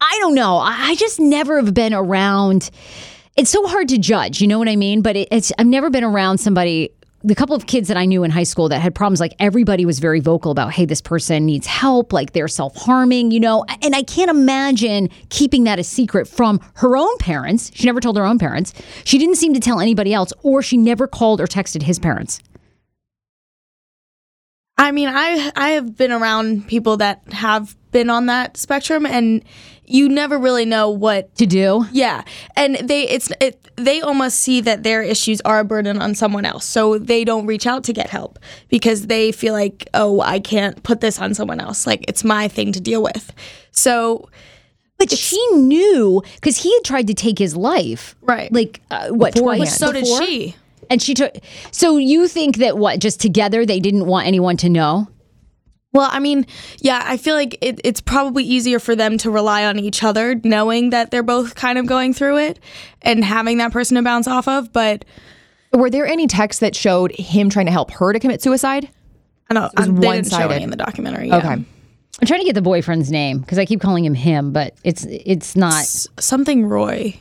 [0.00, 0.56] I don't know.
[0.56, 2.70] I just never have been around.
[3.36, 5.02] It's so hard to judge, you know what I mean?
[5.02, 6.90] But it, it's I've never been around somebody.
[7.22, 9.84] The couple of kids that I knew in high school that had problems, like everybody
[9.84, 13.62] was very vocal about, hey, this person needs help, like they're self harming, you know?
[13.82, 17.70] And I can't imagine keeping that a secret from her own parents.
[17.74, 18.72] She never told her own parents.
[19.04, 22.40] She didn't seem to tell anybody else, or she never called or texted his parents.
[24.80, 29.44] I mean, I I have been around people that have been on that spectrum and
[29.90, 31.84] you never really know what To do?
[31.92, 32.22] Yeah,
[32.56, 36.44] and they it's it, they almost see that their issues are a burden on someone
[36.44, 38.38] else, so they don't reach out to get help
[38.68, 41.86] because they feel like, oh, I can't put this on someone else.
[41.86, 43.32] Like it's my thing to deal with.
[43.72, 44.28] So
[44.98, 48.14] But she knew because he had tried to take his life.
[48.20, 48.52] Right.
[48.52, 49.60] Like, uh, what, Beforehand.
[49.62, 49.76] twice?
[49.78, 50.22] so did before?
[50.22, 50.56] she.
[50.90, 51.34] And she took.
[51.70, 52.98] So you think that what?
[52.98, 55.08] Just together, they didn't want anyone to know.
[55.92, 56.46] Well, I mean,
[56.78, 60.36] yeah, I feel like it, it's probably easier for them to rely on each other,
[60.44, 62.60] knowing that they're both kind of going through it
[63.02, 64.72] and having that person to bounce off of.
[64.72, 65.04] But
[65.72, 68.88] Were there any texts that showed him trying to help her to commit suicide?
[69.50, 69.62] I don't.
[69.76, 70.54] was I, they didn't show one-sided.
[70.54, 71.26] any in the documentary.
[71.28, 71.38] yeah.
[71.38, 71.48] Okay.
[71.48, 75.04] I'm trying to get the boyfriend's name because I keep calling him him, but it's
[75.06, 75.72] it's not.
[75.80, 77.18] S- something Roy.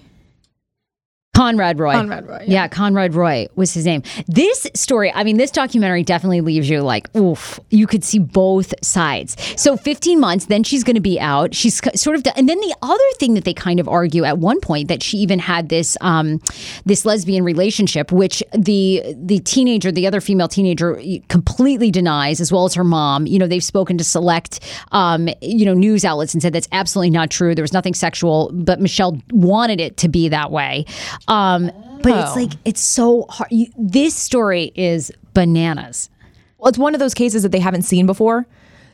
[1.40, 1.94] Conrad Roy.
[1.94, 2.68] Conrad Roy, Yeah.
[2.68, 4.04] Conrad Roy was his name.
[4.28, 8.74] This story, I mean, this documentary definitely leaves you like, oof, you could see both
[8.84, 9.38] sides.
[9.56, 11.56] So 15 months, then she's going to be out.
[11.56, 14.60] She's sort of, and then the other thing that they kind of argue at one
[14.60, 16.42] point that she even had this, um,
[16.86, 22.66] this lesbian relationship, which the the teenager, the other female teenager, completely denies, as well
[22.66, 23.26] as her mom.
[23.26, 24.60] You know, they've spoken to select,
[24.92, 27.56] um, you know, news outlets and said that's absolutely not true.
[27.56, 30.86] There was nothing sexual, but Michelle wanted it to be that way.
[31.30, 31.72] Um,
[32.02, 33.52] but it's like it's so hard.
[33.52, 36.10] You, this story is bananas.
[36.58, 38.46] Well, it's one of those cases that they haven't seen before.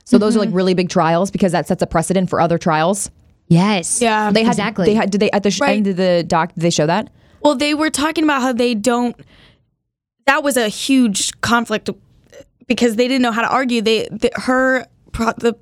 [0.04, 3.10] So those are like really big trials because that sets a precedent for other trials.
[3.48, 4.02] Yes.
[4.02, 4.32] Yeah.
[4.32, 4.86] They had Exactly.
[4.86, 5.78] They had did they at the sh- Right.
[5.78, 6.54] end of the doc?
[6.54, 7.10] Did they show that?
[7.42, 9.16] Well, they were talking about how they don't.
[10.26, 11.90] That was a huge conflict
[12.68, 13.82] because they didn't know how to argue.
[13.82, 15.56] They, the, her, pro- the,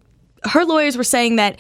[0.45, 1.59] her lawyers were saying that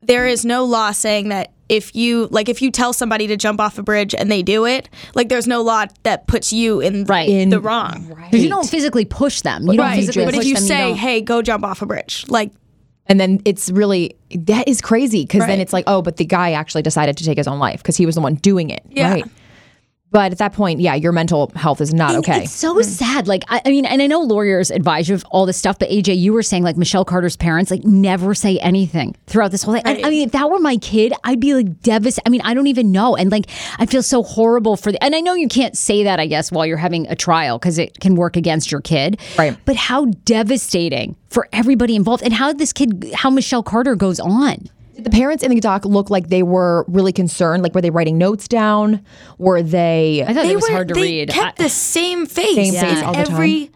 [0.00, 3.60] there is no law saying that if you like if you tell somebody to jump
[3.60, 7.04] off a bridge and they do it, like there's no law that puts you in,
[7.04, 7.28] Right.
[7.28, 8.06] in In- the wrong.
[8.30, 9.62] Because you don't physically push them.
[9.62, 9.96] You don't Right.
[9.96, 10.64] physically But push if you them.
[10.64, 12.50] say, don't- "Hey, go jump off a bridge," like
[13.10, 16.52] And then it's really that is crazy because then it's like, oh, but the guy
[16.52, 18.82] actually decided to take his own life because he was the one doing it.
[18.90, 19.10] Yeah.
[19.12, 19.24] Right.
[20.10, 22.44] But at that point, yeah, your mental health is not And okay.
[22.44, 23.28] It's so sad.
[23.28, 25.90] Like, I, I mean, and I know lawyers advise you of all this stuff, but
[25.90, 29.74] AJ, you were saying like Michelle Carter's parents like never say anything throughout this whole
[29.74, 29.82] thing.
[29.84, 32.26] And, I mean, if that were my kid, I'd be like devastated.
[32.26, 35.02] I mean, I don't even know, and like I feel so horrible for the.
[35.04, 37.78] And I know you can't say that, I guess, while you're having a trial because
[37.78, 39.20] it can work against your kid.
[39.36, 39.56] Right.
[39.66, 44.68] But how devastating for everybody involved, and how this kid, how Michelle Carter goes on.
[44.98, 47.62] Did the parents in the doc look like they were really concerned?
[47.62, 49.04] Like, were they writing notes down?
[49.38, 50.24] Were they?
[50.26, 51.28] I thought they it was were hard to they read.
[51.28, 53.32] kept I- the same face, Same face in all the time?
[53.34, 53.70] every.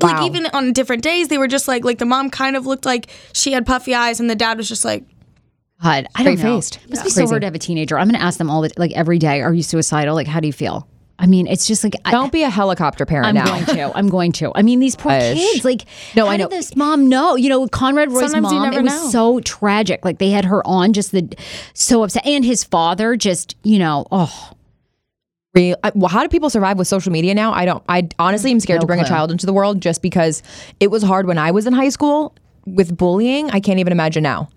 [0.00, 0.08] Wow.
[0.12, 2.86] Like even on different days, they were just like like the mom kind of looked
[2.86, 5.04] like she had puffy eyes, and the dad was just like,
[5.82, 6.60] God, I don't know.
[6.60, 6.76] Straight-faced.
[6.84, 7.30] It must be so Crazy.
[7.30, 7.98] hard to have a teenager.
[7.98, 9.40] I'm going to ask them all the like every day.
[9.42, 10.14] Are you suicidal?
[10.14, 10.86] Like, how do you feel?
[11.22, 13.46] I mean, it's just like I, Don't be a helicopter parent I'm now.
[13.46, 13.96] going to.
[13.96, 14.50] I'm going to.
[14.56, 15.34] I mean, these poor Hush.
[15.34, 15.64] kids.
[15.64, 15.84] Like,
[16.16, 16.48] No, how I did know.
[16.48, 17.36] this mom know?
[17.36, 18.72] You know, Conrad Roy's Sometimes mom.
[18.72, 19.08] It was know.
[19.10, 20.04] so tragic.
[20.04, 21.32] Like they had her on, just the
[21.74, 23.14] so upset, and his father.
[23.16, 24.50] Just you know, oh,
[25.54, 27.52] Real, I, well, how do people survive with social media now?
[27.52, 27.84] I don't.
[27.88, 30.42] I honestly am scared No to bring a child into the world just because
[30.80, 32.34] it was hard when I was in high school
[32.66, 33.48] with bullying.
[33.50, 34.48] I can't even imagine now.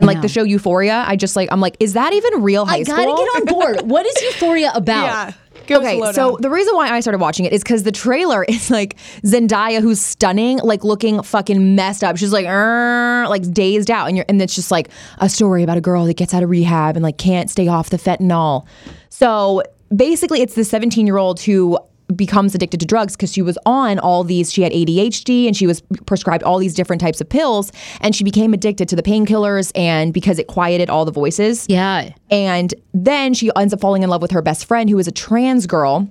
[0.00, 2.78] And like the show Euphoria, I just like I'm like, is that even real high
[2.78, 2.96] I school?
[2.96, 3.82] gotta get on board.
[3.90, 5.34] What is Euphoria about?
[5.70, 8.96] Okay, so the reason why I started watching it is because the trailer is like
[9.22, 12.16] Zendaya, who's stunning, like looking fucking messed up.
[12.16, 14.88] She's like, "Er," like dazed out, and you're, and it's just like
[15.18, 17.90] a story about a girl that gets out of rehab and like can't stay off
[17.90, 18.66] the fentanyl.
[19.10, 19.62] So
[19.94, 21.78] basically, it's the 17 year old who
[22.14, 25.66] becomes addicted to drugs because she was on all these she had ADHD and she
[25.66, 29.72] was prescribed all these different types of pills and she became addicted to the painkillers
[29.74, 32.10] and because it quieted all the voices Yeah.
[32.30, 35.12] and then she ends up falling in love with her best friend, who is a
[35.12, 36.08] trans girl.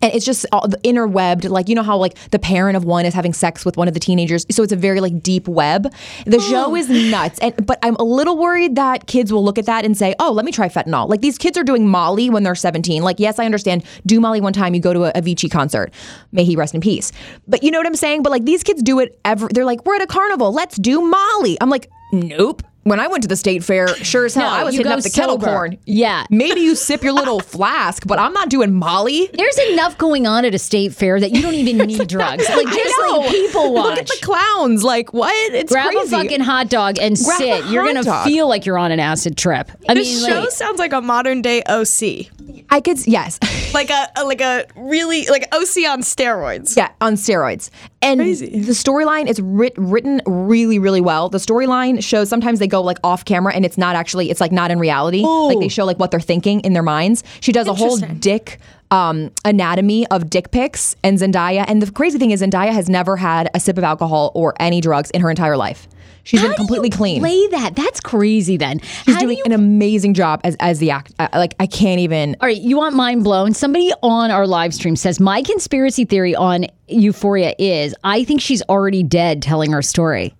[0.00, 3.04] And it's just all the interwebbed, like you know how like the parent of one
[3.04, 5.92] is having sex with one of the teenagers, so it's a very like deep web.
[6.26, 9.66] The show is nuts, and but I'm a little worried that kids will look at
[9.66, 12.42] that and say, "Oh, let me try fentanyl." Like these kids are doing Molly when
[12.42, 13.02] they're 17.
[13.02, 13.84] Like yes, I understand.
[14.06, 15.92] Do Molly one time, you go to a Avicii concert,
[16.32, 17.12] may he rest in peace.
[17.46, 18.22] But you know what I'm saying?
[18.22, 19.48] But like these kids do it ever.
[19.52, 21.56] They're like, we're at a carnival, let's do Molly.
[21.60, 22.62] I'm like, nope.
[22.84, 25.00] When I went to the state fair, sure as hell, No, I was hitting up
[25.00, 25.78] the kettle corn.
[25.86, 26.24] Yeah.
[26.30, 29.30] Maybe you sip your little flask, but I'm not doing Molly.
[29.34, 32.48] There's enough going on at a state fair that you don't even need drugs.
[32.48, 33.84] Like just like people watch.
[33.90, 34.82] Look at the clowns.
[34.82, 35.32] Like what?
[35.54, 36.14] It's Grab crazy.
[36.14, 37.66] a fucking hot dog and Grab sit.
[37.66, 38.24] You're gonna dog.
[38.26, 39.70] feel like you're on an acid trip.
[39.88, 42.26] I mean, This show like, sounds like a modern day OC,
[42.70, 43.38] I could yes,
[43.74, 46.76] like a, a like a really like OC on steroids.
[46.76, 47.70] yeah, on steroids.
[48.04, 51.28] And the storyline is writ- written really, really well.
[51.28, 54.50] The storyline shows sometimes they go like off camera and it's not actually it's like
[54.50, 55.22] not in reality.
[55.22, 57.22] Like they show like what they're thinking in their minds.
[57.40, 58.58] She does a whole dick
[58.90, 61.64] um, anatomy of dick pics and Zendaya.
[61.66, 64.80] And the crazy thing is Zendaya has never had a sip of alcohol or any
[64.80, 65.88] drugs in her entire life.
[66.24, 67.20] She's how been do completely clean.
[67.20, 67.74] Play that.
[67.74, 68.56] That's crazy.
[68.56, 71.12] Then She's How do doing you an amazing job as as the act.
[71.18, 72.36] Uh, like I can't even.
[72.40, 73.54] All right, you want mind blown?
[73.54, 78.62] Somebody on our live stream says my conspiracy theory on Euphoria is I think she's
[78.68, 80.34] already dead telling her story.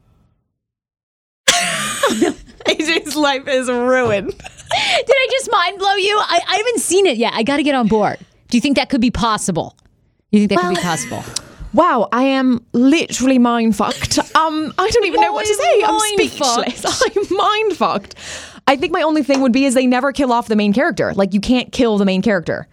[2.66, 4.30] AJ's life is ruined.
[4.38, 4.38] Did
[5.10, 6.16] I just mind blow you?
[6.18, 7.32] I, I haven't seen it yet.
[7.34, 8.18] I got to get on board.
[8.48, 9.76] Do you think that could be possible?
[10.30, 11.24] You think that could be possible?
[11.74, 14.18] Wow, I am literally mind fucked.
[14.36, 15.82] Um, I don't even know what to say.
[15.82, 17.02] I'm Mind speechless.
[17.30, 18.14] I'm mind fucked.
[18.66, 21.14] I think my only thing would be is they never kill off the main character.
[21.14, 22.68] Like you can't kill the main character.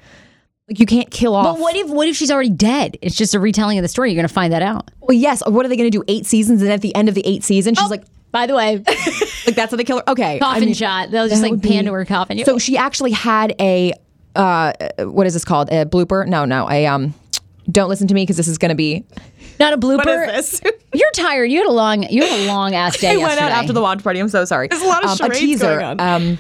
[0.67, 1.45] Like you can't kill off.
[1.45, 2.97] But what if what if she's already dead?
[3.01, 4.11] It's just a retelling of the story.
[4.11, 4.91] You're going to find that out.
[4.99, 5.41] Well, yes.
[5.47, 6.03] What are they going to do?
[6.09, 8.83] Eight seasons, and at the end of the eight seasons, she's like, By the way,
[9.49, 10.09] like that's how they kill her.
[10.09, 11.11] Okay, coffin I mean, shot.
[11.11, 12.43] They'll just like would pan be- to her coffin.
[12.45, 13.93] So she actually had a
[14.35, 15.69] uh, what is this called?
[15.71, 16.25] A blooper?
[16.27, 16.69] No, no.
[16.69, 17.13] A um,
[17.71, 19.03] don't listen to me because this is going to be.
[19.59, 19.97] Not a blooper.
[19.97, 20.61] What is this?
[20.93, 21.51] You're tired.
[21.51, 22.03] You had a long.
[22.03, 23.27] You had a long ass day I yesterday.
[23.27, 24.19] went out after the watch party.
[24.19, 24.67] I'm so sorry.
[24.69, 25.79] There's a lot of um, a teaser.
[25.79, 25.99] going on.
[25.99, 26.37] Um,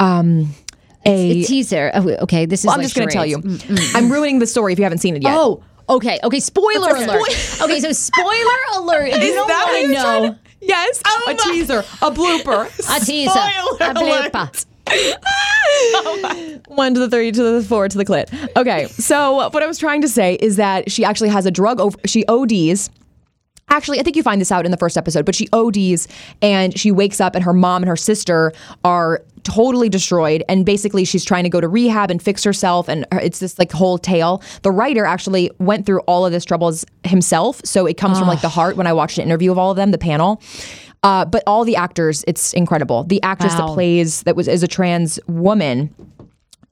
[0.00, 0.54] um,
[1.06, 1.40] a.
[1.40, 1.90] A teaser.
[1.94, 2.66] Oh, okay, this is.
[2.66, 3.40] well, I'm like just going to tell you.
[3.40, 3.94] charades.
[3.94, 5.34] I'm ruining the story if you haven't seen it yet.
[5.36, 6.40] Oh, okay, okay.
[6.40, 7.62] Spoiler What's a alert.
[7.70, 9.08] okay, so spoiler alert.
[9.14, 11.02] If you Is don't that want what to you're know, to- yes.
[11.06, 11.78] Oh a my- teaser.
[11.80, 12.66] A blooper.
[12.96, 14.66] a teaser, Spoiler a blooper.
[16.68, 18.28] One to the three to the four to the clit.
[18.56, 21.80] Okay, so what I was trying to say is that she actually has a drug
[21.80, 21.96] over.
[22.04, 22.90] She ODs.
[23.68, 26.06] Actually, I think you find this out in the first episode, but she ODs
[26.42, 28.52] and she wakes up, and her mom and her sister
[28.84, 30.42] are totally destroyed.
[30.48, 32.88] And basically, she's trying to go to rehab and fix herself.
[32.88, 34.42] And it's this like whole tale.
[34.62, 37.60] The writer actually went through all of this troubles himself.
[37.64, 39.76] So it comes from like the heart when I watched an interview of all of
[39.76, 40.42] them, the panel.
[41.02, 43.04] Uh, but all the actors, it's incredible.
[43.04, 45.94] The actress that plays that was is a trans woman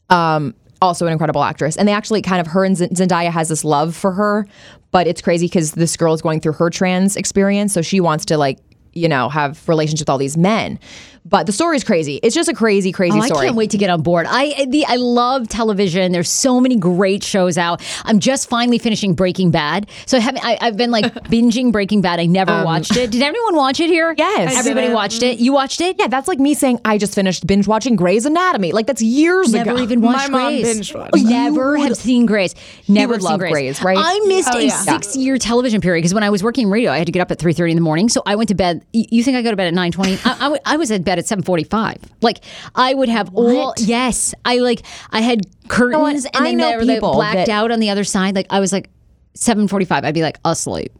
[0.09, 1.77] um, also an incredible actress.
[1.77, 4.47] And they actually kind of her and Z- Zendaya has this love for her,
[4.93, 8.25] but it's crazy because this girl is going through her trans experience, so she wants
[8.27, 8.59] to like
[8.93, 10.79] you know have relationships with all these men.
[11.25, 12.17] But the story is crazy.
[12.23, 14.27] It's just a crazy, crazy Oh, I can't wait to get on board.
[14.29, 16.11] I the I love television.
[16.13, 17.81] There's so many great shows out.
[18.05, 19.89] I'm just finally finishing Breaking Bad.
[20.07, 20.45] So I haven't.
[20.45, 22.19] I, I've been like binging Breaking Bad.
[22.19, 23.11] I never watched it.
[23.13, 24.09] Did everyone watch it here?
[24.11, 24.55] Um, Yes.
[24.57, 24.95] I everybody didn't.
[24.95, 25.39] watched it.
[25.39, 25.97] You watched it?
[25.99, 28.73] Yeah, that's like me saying I just finished binge watching Grey's Anatomy.
[28.73, 29.83] Like that's years Never ago.
[29.83, 30.75] even watched My mom Grey's.
[30.75, 31.17] binge watched.
[31.17, 32.55] Never have seen Grey's.
[32.89, 33.53] Never would seen love Grey's.
[33.53, 33.99] Grey's, right?
[33.99, 34.71] I missed Oh, a yeah.
[34.77, 37.39] six-year television period because when I was working radio, I had to get up at
[37.39, 38.09] three thirty in the morning.
[38.09, 38.85] So I went to bed.
[38.93, 40.19] You think I go to bed at nine twenty?
[40.25, 41.97] I I was at bed at seven forty-five.
[42.21, 42.45] Like
[42.75, 43.75] I would have all.
[43.79, 47.35] Yes, I like I had curtains, and I then know there were the people blacked
[47.35, 48.35] that- out on the other side.
[48.35, 48.91] Like I was like
[49.35, 50.05] seven forty-five.
[50.05, 50.93] I'd be like asleep.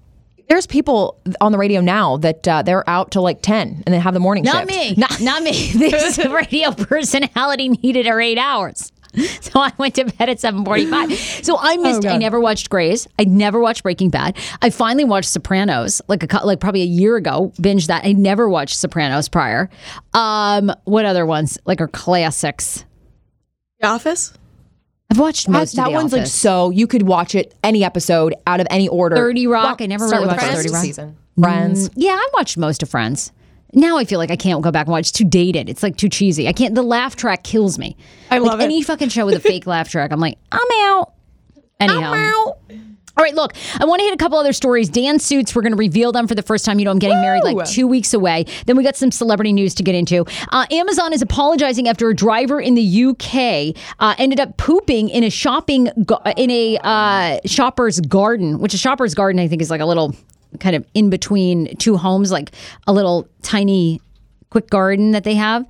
[0.49, 3.99] There's people on the radio now that uh, they're out till like ten and they
[3.99, 4.71] have the morning Not shift.
[4.71, 4.95] me.
[4.99, 5.73] Not, not me.
[5.79, 8.93] This radio personality needed her eight hours.
[9.43, 11.45] So I went to bed at 7:45.
[11.45, 12.07] So I missed.
[12.07, 13.07] I never watched Grey's.
[13.19, 14.37] I never watched Breaking Bad.
[14.63, 17.53] I finally watched Sopranos like a cou- like probably a year ago.
[17.61, 18.05] Binged that.
[18.05, 19.69] I never watched Sopranos prior.
[20.15, 22.85] Um, what other ones like are classics?
[23.81, 24.33] The Office?
[25.11, 27.85] I've watched That, most that of The one's like so you could watch it any
[27.85, 29.17] episode out of any order.
[29.17, 29.83] 30 Rock.
[29.83, 30.83] I never really watched first 30 Rock.
[30.83, 31.17] season.
[31.39, 31.91] Friends.
[31.97, 33.31] Yeah, I watched most of Friends.
[33.73, 35.03] Now I feel like I can't go back and watch.
[35.03, 35.69] It's too dated.
[35.69, 36.47] It's like too cheesy.
[36.47, 36.75] I can't.
[36.75, 37.97] The laugh track kills me.
[38.31, 38.65] I like love it.
[38.65, 40.13] any fucking show with a fake laugh track.
[40.13, 41.15] I'm like, I'm out.
[41.81, 42.13] Anyhow.
[42.13, 42.59] I'm out.
[43.15, 44.89] All right, look, I want to hit a couple other stories.
[44.89, 46.79] Dan Suits, we're going to reveal them for the first time.
[46.79, 48.47] You know, I'm getting married like two weeks away.
[48.65, 50.25] Then we got some celebrity news to get into.
[50.51, 55.25] Uh, Amazon is apologizing after a driver in the UK uh, ended up pooping in
[55.25, 55.89] a shopping
[56.39, 60.15] in a uh, shopper's garden, which a shopper's garden I think is like a little
[60.61, 62.53] kind of in between two homes, like
[62.87, 64.01] a little tiny
[64.51, 65.67] quick garden that they have.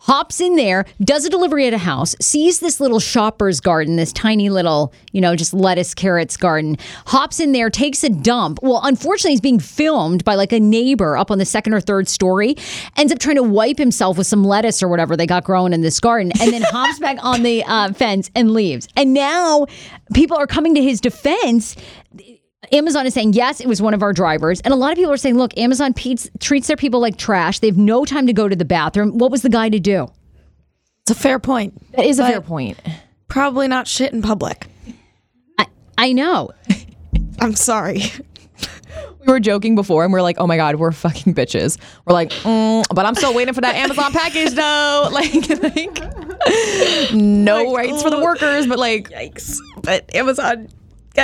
[0.00, 4.10] Hops in there, does a delivery at a house, sees this little shopper's garden, this
[4.10, 8.58] tiny little, you know, just lettuce, carrots garden, hops in there, takes a dump.
[8.62, 12.08] Well, unfortunately, he's being filmed by like a neighbor up on the second or third
[12.08, 12.56] story,
[12.96, 15.82] ends up trying to wipe himself with some lettuce or whatever they got growing in
[15.82, 18.88] this garden, and then hops back on the uh, fence and leaves.
[18.96, 19.66] And now
[20.14, 21.76] people are coming to his defense.
[22.72, 24.60] Amazon is saying, yes, it was one of our drivers.
[24.62, 27.60] And a lot of people are saying, look, Amazon peats, treats their people like trash.
[27.60, 29.16] They have no time to go to the bathroom.
[29.16, 30.08] What was the guy to do?
[31.02, 31.80] It's a fair point.
[31.92, 32.78] That is a fair point.
[33.28, 34.66] Probably not shit in public.
[35.58, 36.50] I, I know.
[37.40, 38.02] I'm sorry.
[39.20, 41.78] We were joking before and we are like, oh my God, we're fucking bitches.
[42.06, 45.08] We're like, mm, but I'm still waiting for that Amazon package though.
[45.12, 45.32] Like,
[45.62, 49.58] like no rights for the workers, but like, Yikes.
[49.82, 50.68] But Amazon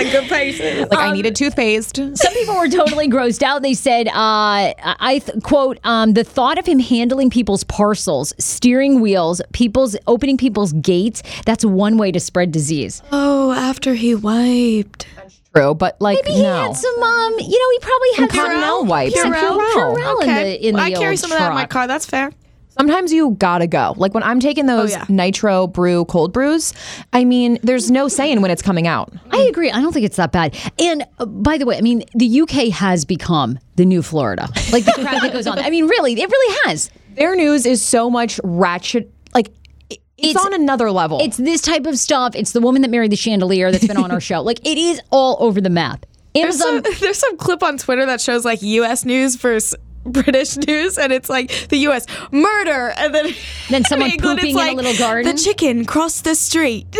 [0.02, 0.86] got good prices.
[0.90, 1.96] like I needed toothpaste.
[1.96, 3.62] Some people were totally grossed out.
[3.62, 9.00] They said, uh, I th- quote, um, the thought of him handling people's parcels, steering
[9.00, 13.02] wheels, people's opening people's gates, that's one way to spread disease.
[13.12, 15.06] Oh, after he wiped.
[15.16, 16.62] That's true, but like, Maybe he no.
[16.68, 19.20] had some, um, you know, he probably had some Cottonelle wipes.
[19.20, 19.96] Some Purell.
[19.96, 21.86] Purell in the, in the I carry old some of that in my car.
[21.86, 22.32] That's fair.
[22.76, 23.94] Sometimes you gotta go.
[23.96, 25.04] Like when I'm taking those yeah.
[25.08, 26.74] nitro brew cold brews,
[27.12, 29.12] I mean, there's no saying when it's coming out.
[29.30, 29.70] I agree.
[29.70, 30.56] I don't think it's that bad.
[30.78, 34.48] And uh, by the way, I mean the UK has become the new Florida.
[34.72, 35.58] Like the crap that goes on.
[35.58, 36.90] I mean, really, it really has.
[37.14, 39.12] Their news is so much ratchet.
[39.34, 39.50] Like
[39.90, 40.00] it's,
[40.30, 41.20] It's- on another level.
[41.20, 42.34] It's this type of stuff.
[42.34, 44.42] It's the woman that married the chandelier that's been on our show.
[44.42, 46.06] Like it is all over the map.
[46.34, 49.04] There's some, there's some clip on Twitter that shows like U.S.
[49.04, 52.06] news versus British news, and it's like the U.S.
[52.30, 53.34] murder, and then
[53.70, 55.34] Then someone in England, pooping it's in a little garden.
[55.34, 56.86] The chicken crossed the street.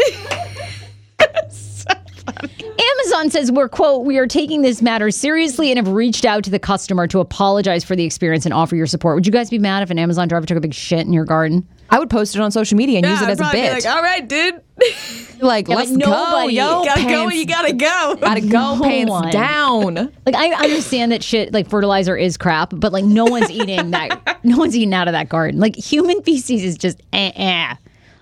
[2.79, 6.43] Amazon Amazon says we're quote we are taking this matter seriously and have reached out
[6.45, 9.15] to the customer to apologize for the experience and offer your support.
[9.15, 11.25] Would you guys be mad if an Amazon driver took a big shit in your
[11.25, 11.69] garden?
[11.91, 13.67] I would post it on social media and use it I'd as a probably be
[13.69, 13.85] bit.
[13.85, 14.61] Like, all right, dude.
[15.41, 16.85] Like, Yeah, let's but go, yo.
[16.85, 18.17] gotta go pants when you gotta go.
[18.21, 19.31] Gotta go, No pants one.
[19.31, 19.95] down.
[20.25, 24.39] Like I understand that shit like fertilizer is crap, but like no one's eating that.
[24.45, 25.61] No one's eating out of that garden.
[25.61, 27.75] Like human feces is just eh, eh.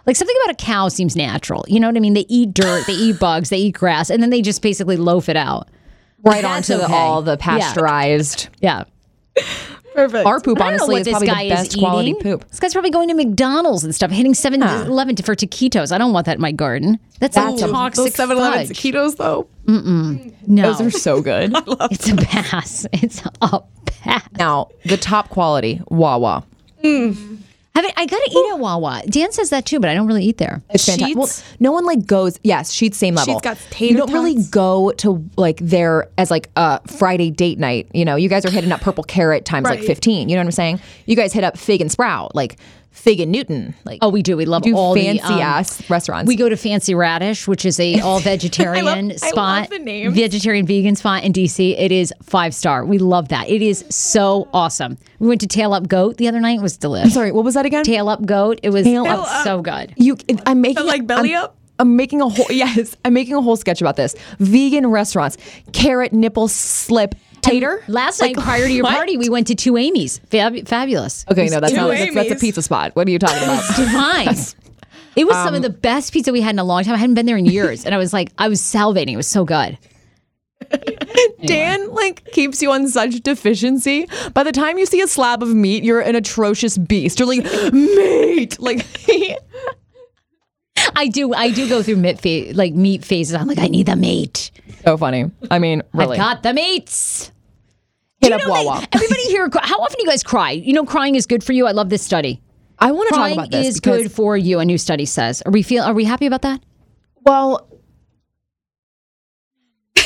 [0.07, 1.65] Like something about a cow seems natural.
[1.69, 2.15] You know what I mean?
[2.15, 5.29] They eat dirt, they eat bugs, they eat grass, and then they just basically loaf
[5.29, 5.69] it out.
[6.25, 8.49] Right That's onto the, all the pasteurized.
[8.61, 8.85] Yeah.
[9.95, 10.27] Perfect.
[10.27, 12.49] Our poop, I honestly, what is this probably guy the best quality poop.
[12.49, 15.93] This guy's probably going to McDonald's and stuff, hitting 7 11 for taquitos.
[15.93, 16.99] I don't want that in my garden.
[17.21, 19.49] That's, That's a a- toxic Those 7 Eleven taquitos, though.
[19.67, 21.53] No, Those are so good.
[21.91, 22.87] it's a pass.
[22.93, 24.29] It's a pass.
[24.39, 26.45] now, the top quality, Wawa.
[26.83, 27.39] Mm.
[27.75, 29.03] I mean, I gotta eat at Wawa.
[29.07, 30.62] Dan says that too, but I don't really eat there.
[30.70, 31.16] It's fantastic.
[31.16, 32.39] Well, no one like goes.
[32.45, 33.35] Yes, Sheetz same level.
[33.35, 34.49] Sheetz got tater You don't really tots.
[34.51, 37.89] go to like there as like a Friday date night.
[37.95, 40.29] You know, you guys are hitting up Purple Carrot times like fifteen.
[40.29, 40.81] You know what I'm saying?
[41.07, 42.59] You guys hit up Fig and Sprout, like
[42.93, 43.74] Fig and Newton.
[43.84, 44.36] Like Oh, we do.
[44.36, 46.28] We love do all fancy the um, ass restaurants.
[46.28, 50.14] We go to Fancy Radish, which is a all vegetarian I love spot, the names.
[50.14, 51.74] vegetarian vegan spot in DC.
[51.78, 52.84] It is five star.
[52.84, 53.49] We love that.
[53.49, 54.99] It is so awesome.
[55.18, 56.59] We went to Tail Up Goat the other night.
[56.59, 57.14] It was delicious.
[57.14, 57.84] Sorry, what was that again?
[57.84, 58.61] Tail Up Goat.
[58.62, 59.45] It was Tail Up.
[59.45, 59.95] so good.
[59.97, 60.16] You,
[60.47, 61.57] I'm making like belly I'm- up?
[61.78, 62.97] I'm making a whole yes.
[63.05, 64.14] I'm making a whole sketch about this.
[64.38, 65.36] Vegan restaurants,
[65.72, 67.84] carrot nipple slip tater.
[67.88, 68.95] Last night, prior to your what?
[68.95, 70.18] party, we went to Two Amy's.
[70.30, 71.26] Fab- fabulous.
[71.30, 71.88] Okay, no, that's not.
[71.88, 72.97] That's, that's a pizza spot.
[72.97, 73.62] What are you talking about?
[73.76, 74.36] divine.
[75.14, 76.95] It was some of um, the best pizza we had in a long time.
[76.95, 79.12] I hadn't been there in years, and I was like, I was salivating.
[79.12, 79.76] It was so good.
[81.45, 84.09] Dan like keeps you on such deficiency.
[84.32, 87.18] By the time you see a slab of meat, you're an atrocious beast.
[87.18, 88.59] You're like meat.
[88.59, 88.86] Like
[90.97, 91.33] I do.
[91.35, 93.35] I do go through meat fa- like meat phases.
[93.35, 94.51] I'm like, I need the meat.
[94.85, 95.30] so funny.
[95.51, 96.18] I mean, really.
[96.18, 97.30] I've got the meats.
[98.20, 98.87] Hit You up Wawa.
[98.93, 100.53] everybody here, how often do you guys cry?
[100.53, 101.66] You know, crying is good for you.
[101.66, 102.41] I love this study.
[102.78, 104.59] I want to talk about this is good for you.
[104.61, 105.43] A new study says.
[105.43, 105.83] Are we feel?
[105.85, 106.61] Are we happy about that?
[107.24, 107.68] well,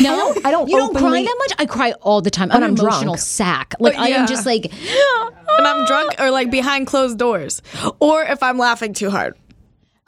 [0.01, 1.53] No, I don't You don't cry that much.
[1.59, 2.51] I cry all the time.
[2.51, 3.18] I'm an I'm emotional drunk.
[3.18, 3.74] sack.
[3.81, 4.70] Like I am just like.
[4.72, 7.62] When I'm drunk or like behind closed doors.
[7.99, 9.37] Or if I'm laughing too hard.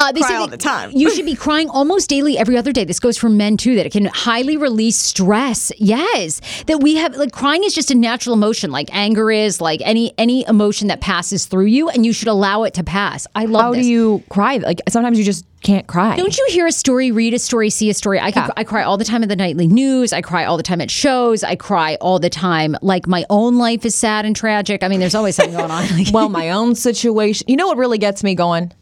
[0.01, 0.93] Uh, they Cry all the time.
[0.95, 2.85] You should be crying almost daily, every other day.
[2.85, 3.75] This goes for men too.
[3.75, 5.73] That it can highly release stress.
[5.77, 9.81] Yes, that we have like crying is just a natural emotion, like anger is, like
[9.85, 13.27] any any emotion that passes through you, and you should allow it to pass.
[13.35, 13.63] I love.
[13.63, 13.83] how this.
[13.83, 14.59] do you cry?
[14.59, 16.15] Like sometimes you just can't cry.
[16.15, 18.21] Don't you hear a story, read a story, see a story?
[18.21, 20.13] I, can, I cry all the time at the nightly news.
[20.13, 21.43] I cry all the time at shows.
[21.43, 22.77] I cry all the time.
[22.83, 24.85] Like my own life is sad and tragic.
[24.85, 25.89] I mean, there's always something going on.
[25.89, 27.47] Like, well, my own situation.
[27.49, 28.73] You know what really gets me going?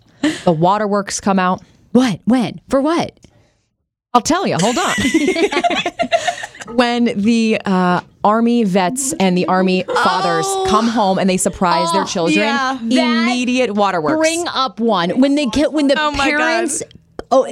[0.45, 1.63] The waterworks come out.
[1.93, 2.21] what?
[2.25, 2.61] When?
[2.69, 3.19] For what?
[4.15, 4.57] I'll tell you.
[4.59, 4.95] Hold on.
[6.77, 12.05] when the uh, army vets and the army fathers come home and they surprise their
[12.05, 12.79] children, yeah.
[12.81, 14.17] immediate waterworks.
[14.19, 16.39] Bring up one when they get when the parents Oh my God.
[16.39, 16.83] parents.
[17.31, 17.45] Oh,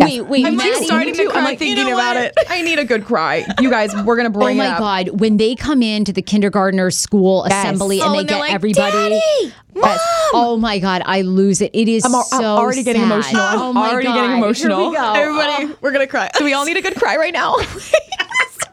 [0.00, 0.46] it- wait, wait.
[0.46, 2.34] I'm Maddie, just starting to I'm like, thinking you know about it.
[2.48, 3.44] I need a good cry.
[3.60, 4.78] You guys, we're gonna Oh bring Oh my up.
[4.78, 5.20] God!
[5.20, 7.64] When they come into the kindergartner school Yes.
[7.64, 8.92] assembly and Oh, they and they're get like, everybody.
[8.92, 10.00] "Daddy, Yes.
[10.32, 11.02] Oh my God!
[11.06, 11.70] I lose it.
[11.74, 13.40] It is I'm al- so I'm already getting emotional.
[13.42, 14.14] I'm oh my already God.
[14.14, 14.92] getting Here we emotional.
[14.92, 15.12] go.
[15.14, 15.76] Everybody, oh.
[15.80, 16.28] we're gonna cry.
[16.36, 17.54] Do we all need a good cry right now?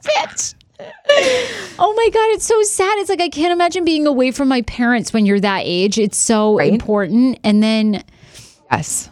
[0.08, 0.54] Bitch.
[1.80, 2.98] Oh my God, it's so sad.
[3.00, 5.98] It's like I can't imagine being away from my parents when you're that age.
[5.98, 6.72] It's so Right?
[6.74, 7.40] important.
[7.44, 8.04] And then,
[8.72, 9.10] yes.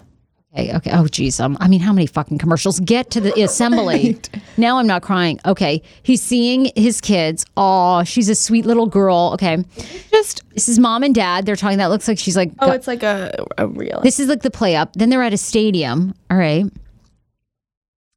[0.58, 0.91] Okay, okay.
[0.93, 1.39] Oh, geez.
[1.39, 4.18] Um, I mean, how many fucking commercials get to the assembly?
[4.58, 5.39] Now I'm not crying.
[5.45, 5.82] Okay.
[6.03, 7.45] He's seeing his kids.
[7.58, 9.32] Oh, she's a sweet little girl.
[9.34, 9.64] Okay.
[10.12, 11.45] Just This is mom and dad.
[11.45, 11.78] They're talking.
[11.78, 13.99] That looks like she's like, Oh, it's like a, a real.
[14.01, 14.93] this is like the play up.
[14.93, 16.14] Then they're at a stadium.
[16.32, 16.66] All right.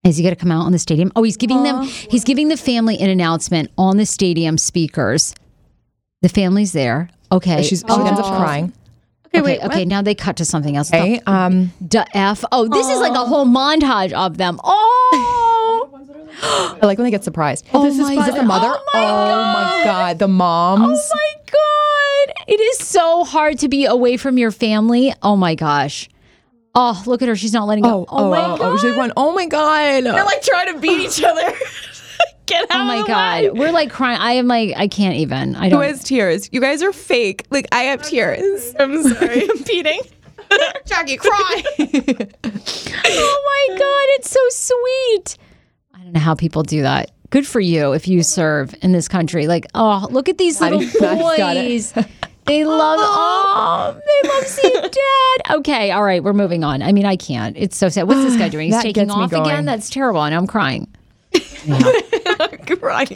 [0.04, 1.12] Is he going to come out on the stadium?
[1.16, 5.34] Oh, he's giving them, he's giving the family an announcement on the stadium speakers.
[6.22, 7.10] The family's there.
[7.30, 7.62] Okay.
[7.62, 8.72] she's, she ends up crying.
[9.28, 9.62] Okay, okay, wait.
[9.64, 9.84] okay.
[9.84, 10.92] Now they cut to something else.
[10.92, 11.20] Okay.
[11.26, 11.72] Um.
[11.80, 12.44] The F.
[12.50, 14.58] Oh, this is like a whole montage of them.
[16.40, 17.66] Oh, I like when they get surprised.
[17.74, 18.46] Oh this my is, is this the God.
[18.46, 18.68] mother?
[18.70, 21.10] Oh my my god, the moms.
[21.12, 22.44] oh my God.
[22.46, 25.12] It is so hard to be away from your family.
[25.20, 26.08] Oh my gosh.
[26.74, 27.34] Oh, look at her.
[27.34, 28.06] She's not letting go.
[28.08, 28.84] Oh, oh, my oh, God.
[28.84, 29.12] oh, one.
[29.16, 30.04] Oh my god.
[30.04, 31.52] They're like trying to beat each other.
[32.48, 33.50] Get oh out Oh my of god, way.
[33.50, 34.18] we're like crying.
[34.18, 35.54] I am like, I can't even.
[35.54, 35.80] I don't.
[35.82, 36.48] Who has tears?
[36.52, 37.46] You guys are fake.
[37.50, 38.74] Like I have tears.
[38.80, 39.42] I'm sorry.
[39.50, 40.00] I'm beating.
[40.86, 41.62] Jackie, cry.
[41.78, 45.36] oh my god, it's so sweet.
[45.94, 47.10] I don't know how people do that.
[47.30, 49.46] Good for you if you serve in this country.
[49.46, 50.98] Like, oh, look at these little Maddie-
[51.36, 51.68] got it.
[51.68, 51.92] boys.
[52.46, 55.56] They love, oh, they love seeing dad.
[55.58, 56.80] Okay, all right, we're moving on.
[56.80, 57.54] I mean, I can't.
[57.58, 58.08] It's so sad.
[58.08, 58.72] What's this guy doing?
[58.72, 59.66] He's taking off again.
[59.66, 60.22] That's terrible.
[60.24, 60.88] And I'm crying.
[62.80, 63.10] right.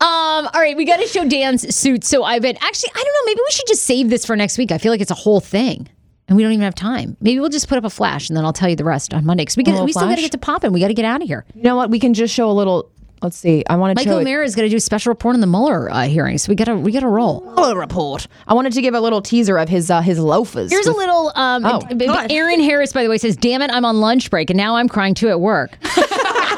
[0.00, 2.04] Um, all right, we got to show Dan's suit.
[2.04, 4.58] So I've been actually, I don't know, maybe we should just save this for next
[4.58, 4.72] week.
[4.72, 5.88] I feel like it's a whole thing.
[6.26, 7.16] And we don't even have time.
[7.20, 9.26] Maybe we'll just put up a flash and then I'll tell you the rest on
[9.26, 9.42] Monday.
[9.42, 10.72] Because we, get- we still got to get to popping.
[10.72, 11.44] We got to get out of here.
[11.54, 11.90] You know what?
[11.90, 12.90] We can just show a little.
[13.22, 13.62] Let's see.
[13.70, 14.20] I want to Michael.
[14.20, 16.36] O'Meara is going to do a special report on the Mueller uh, hearing.
[16.36, 17.40] So we got to we got to roll.
[17.42, 18.26] Mueller report.
[18.46, 20.70] I wanted to give a little teaser of his uh, his loafers.
[20.70, 21.32] Here's a little.
[21.34, 24.50] Um, Oh, b- Aaron Harris, by the way, says, "Damn it, I'm on lunch break,
[24.50, 25.78] and now I'm crying too at work."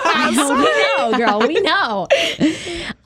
[0.30, 1.40] we know, girl.
[1.46, 2.09] We know.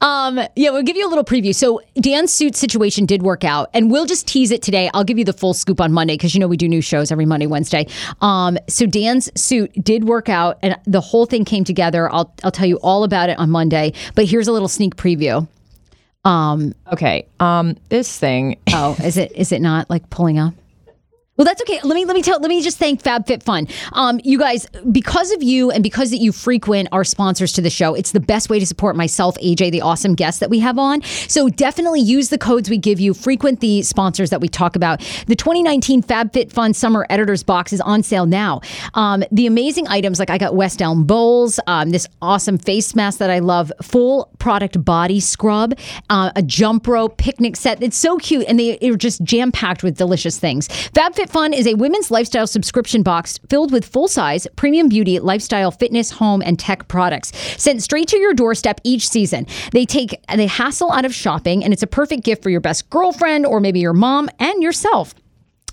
[0.01, 1.55] Um, yeah, we'll give you a little preview.
[1.55, 4.91] So Dan's suit situation did work out, and we'll just tease it today.
[4.95, 7.11] I'll give you the full scoop on Monday because you know we do new shows
[7.13, 7.87] every Monday, Wednesday.
[8.21, 12.13] Um, so Dan's suit did work out, and the whole thing came together.
[12.13, 13.93] I'll I'll tell you all about it on Monday.
[14.15, 15.47] But here's a little sneak preview.
[16.25, 17.27] Um, okay.
[17.39, 18.59] Um, this thing.
[18.73, 20.55] Oh, is it is it not like pulling up?
[21.41, 21.81] Well, that's okay.
[21.83, 22.39] Let me let me tell.
[22.39, 23.73] Let me just thank FabFitFun.
[23.95, 27.71] Um, you guys, because of you and because that you frequent our sponsors to the
[27.71, 30.79] show, it's the best way to support myself, AJ, the awesome guest that we have
[30.79, 31.01] on.
[31.29, 33.15] So definitely use the codes we give you.
[33.15, 35.01] Frequent the sponsors that we talk about.
[35.29, 38.61] The 2019 FabFitFun Summer Editors Box is on sale now.
[38.93, 43.19] Um, the amazing items like I got West Elm bowls, um, this awesome face mask
[43.19, 45.73] that I love, full product body scrub,
[46.11, 47.83] uh, a jump rope, picnic set.
[47.83, 50.69] It's so cute, and they are just jam packed with delicious things.
[51.31, 56.11] FabFitFun is a women's lifestyle subscription box filled with full size premium beauty, lifestyle, fitness,
[56.11, 59.47] home, and tech products sent straight to your doorstep each season.
[59.73, 62.91] They take the hassle out of shopping, and it's a perfect gift for your best
[62.91, 65.15] girlfriend or maybe your mom and yourself.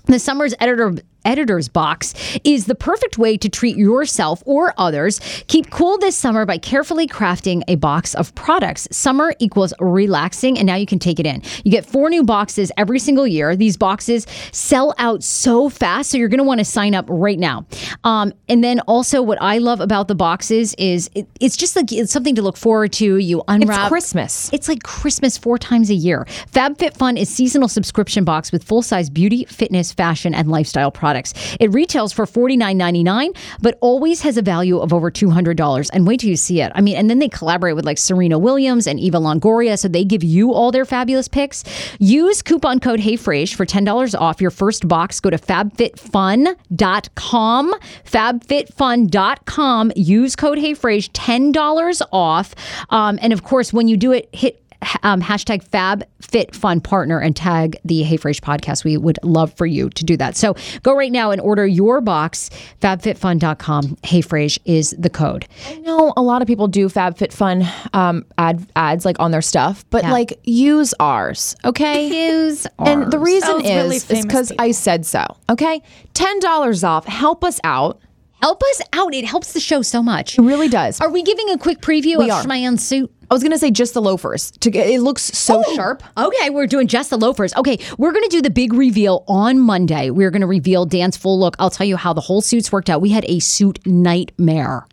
[0.06, 0.94] The summer's editor
[1.24, 2.14] editor's box
[2.44, 5.20] is the perfect way to treat yourself or others.
[5.48, 8.88] Keep cool this summer by carefully crafting a box of products.
[8.90, 11.42] Summer equals relaxing, and now you can take it in.
[11.64, 13.56] You get four new boxes every single year.
[13.56, 17.38] These boxes sell out so fast, so you're going to want to sign up right
[17.38, 17.66] now.
[18.04, 21.92] Um, and then also, what I love about the boxes is it, it's just like
[21.92, 23.16] it's something to look forward to.
[23.16, 23.80] You unwrap.
[23.80, 24.50] It's Christmas.
[24.52, 26.26] It's like Christmas four times a year.
[26.52, 31.07] FabFitFun is seasonal subscription box with full size beauty, fitness, fashion, and lifestyle products.
[31.16, 35.90] It retails for $49.99, but always has a value of over $200.
[35.92, 36.70] And wait till you see it.
[36.74, 40.04] I mean, and then they collaborate with like Serena Williams and Eva Longoria, so they
[40.04, 41.64] give you all their fabulous picks.
[41.98, 45.20] Use coupon code HeyFrase for $10 off your first box.
[45.20, 49.92] Go to fabfitfun.com, fabfitfun.com.
[49.96, 52.54] Use code HeyFrase, $10 off.
[52.90, 54.62] Um, and of course, when you do it, hit
[55.02, 58.84] um, hashtag FabFitFun partner and tag the Hey Frase podcast.
[58.84, 60.36] We would love for you to do that.
[60.36, 62.50] So go right now and order your box.
[62.80, 63.98] FabFitFun.com.
[64.02, 65.46] Hey Frase is the code.
[65.66, 69.84] I know a lot of people do FabFitFun um, ad ads like on their stuff,
[69.90, 72.08] but like use ours, okay?
[72.28, 72.88] Use ours.
[72.88, 75.24] And the reason Sells really is is famous because I said so.
[75.50, 75.82] Okay,
[76.14, 77.06] ten dollars off.
[77.06, 78.00] Help us out.
[78.40, 79.14] Help us out.
[79.14, 80.38] It helps the show so much.
[80.38, 81.00] It really does.
[81.00, 82.44] Are we giving a quick preview We of are.
[82.44, 83.12] Shman's suit?
[83.30, 84.50] I was gonna say just the loafers.
[84.52, 86.02] To get it looks so Oh, sharp.
[86.16, 87.54] Okay, we're doing just the loafers.
[87.56, 90.10] Okay, we're going to do the big reveal on Monday.
[90.10, 91.56] We're going to reveal Dan's full look.
[91.58, 93.00] I'll tell you how the whole suits worked out.
[93.00, 94.86] We had a suit nightmare.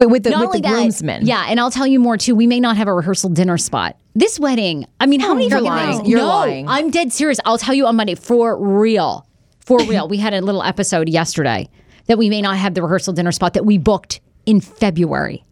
[0.00, 1.26] Wait, with the Not with the that, groomsmen.
[1.26, 2.34] Yeah, and I'll tell you more too.
[2.34, 3.96] We may not have a rehearsal dinner spot.
[4.14, 5.96] This wedding, I mean, how hmm, many You're lying.
[5.98, 6.08] things?
[6.08, 6.68] You're no, lying.
[6.68, 7.38] I'm dead serious.
[7.44, 9.26] I'll tell you on Monday for real.
[9.60, 10.08] For real.
[10.08, 11.68] we had a little episode yesterday
[12.06, 15.44] that we may not have the rehearsal dinner spot that we booked in February.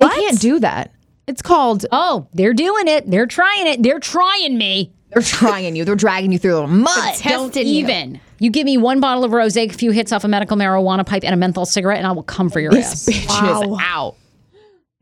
[0.00, 0.92] They can't do that.
[1.28, 1.84] It's called.
[1.92, 3.08] Oh, they're doing it.
[3.08, 3.82] They're trying it.
[3.82, 4.92] They're trying me.
[5.10, 5.84] They're trying you.
[5.84, 6.94] They're dragging you through the mud.
[7.22, 7.74] Don't Testing you.
[7.80, 8.20] even.
[8.38, 8.50] You.
[8.50, 11.34] give me one bottle of rose, a few hits off a medical marijuana pipe, and
[11.34, 13.06] a menthol cigarette, and I will come for your ass.
[13.06, 14.16] Bitch is out.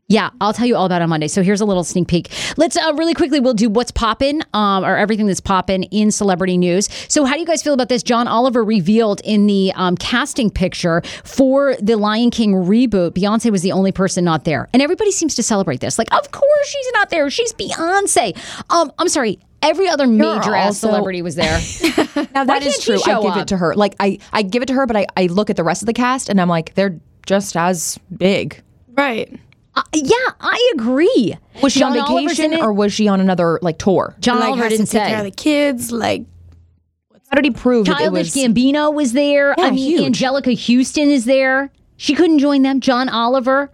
[0.09, 1.27] Yeah, I'll tell you all about it on Monday.
[1.27, 2.31] So here's a little sneak peek.
[2.55, 6.57] Let's uh, really quickly, we'll do what's poppin', um, or everything that's poppin' in celebrity
[6.57, 6.87] news.
[7.09, 8.03] So how do you guys feel about this?
[8.03, 13.63] John Oliver revealed in the um, casting picture for the Lion King reboot, Beyonce was
[13.63, 15.97] the only person not there, and everybody seems to celebrate this.
[15.97, 17.29] Like, of course she's not there.
[17.29, 18.37] She's Beyonce.
[18.69, 19.39] Um, I'm sorry.
[19.61, 21.59] Every other major ass celebrity was there.
[22.33, 23.13] Now that is can't true.
[23.13, 23.37] I give up?
[23.39, 23.75] it to her.
[23.75, 25.85] Like I, I give it to her, but I, I look at the rest of
[25.87, 28.61] the cast and I'm like, they're just as big.
[28.95, 29.39] Right.
[29.77, 31.35] Uh, yeah, I agree.
[31.61, 34.15] Was she John on vacation or was she on another like tour?
[34.19, 35.09] John like Oliver has didn't to take say.
[35.09, 35.91] care of the kids.
[35.91, 36.25] Like
[37.29, 38.35] How did he prove that it Childish was?
[38.35, 39.53] Gambino was there.
[39.59, 40.19] I mean, huge.
[40.19, 41.71] Anjelica Huston is there.
[41.97, 42.79] She couldn't join them.
[42.79, 43.71] John Oliver.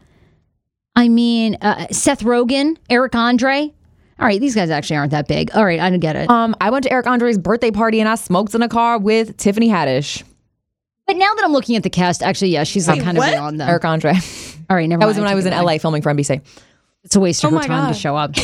[0.95, 3.73] I mean, uh, Seth Rogen, Eric Andre.
[4.19, 5.51] All right, these guys actually aren't that big.
[5.55, 6.29] All right, I don't get it.
[6.29, 9.35] Um, I went to Eric Andre's birthday party and I smoked in a car with
[9.37, 10.23] Tiffany Haddish.
[11.07, 13.29] but now that I'm looking at the cast, actually, yeah, she's like kind what?
[13.29, 13.69] of beyond them.
[13.69, 14.13] Eric Andre.
[14.73, 15.73] All right, never That was when I was in Take it back.
[15.73, 16.41] LA filming for NBC.
[17.03, 18.31] It's a waste of Oh her my time to show up.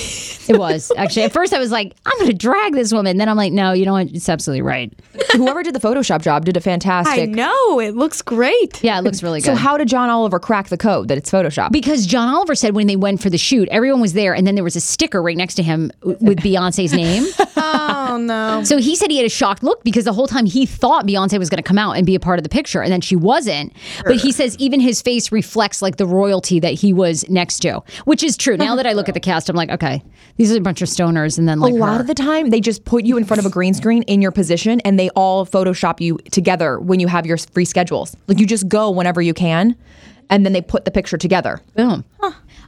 [0.50, 3.18] It was actually at first I was like, I'm going to drag this woman.
[3.18, 4.08] Then I'm like, no, you know what?
[4.08, 4.92] It's absolutely right.
[5.34, 7.20] Whoever did the Photoshop job did a fantastic.
[7.20, 8.84] I know it looks great.
[8.84, 9.46] Yeah, it looks really good.
[9.46, 11.72] So how did John Oliver crack the code that it's Photoshop?
[11.72, 14.56] because John Oliver said when they went for the shoot, everyone was there, and then
[14.56, 17.26] there was a sticker right next to him with Beyonce's name.
[18.26, 18.64] No.
[18.64, 21.38] So he said he had a shocked look because the whole time he thought Beyonce
[21.38, 23.16] was going to come out and be a part of the picture, and then she
[23.16, 23.74] wasn't.
[24.06, 27.82] But he says even his face reflects like the royalty that he was next to,
[28.06, 28.58] which is true.
[28.58, 30.04] Now that I look at the cast, I'm like, okay,
[30.38, 32.02] these are a bunch of stoners, and then like a lot her.
[32.02, 34.32] of the time, they just put you in front of a green screen in your
[34.32, 38.16] position, and they all Photoshop you together when you have your free schedules.
[38.28, 39.76] Like you just go whenever you can,
[40.30, 41.62] and then they put the picture together.
[41.76, 42.06] Boom.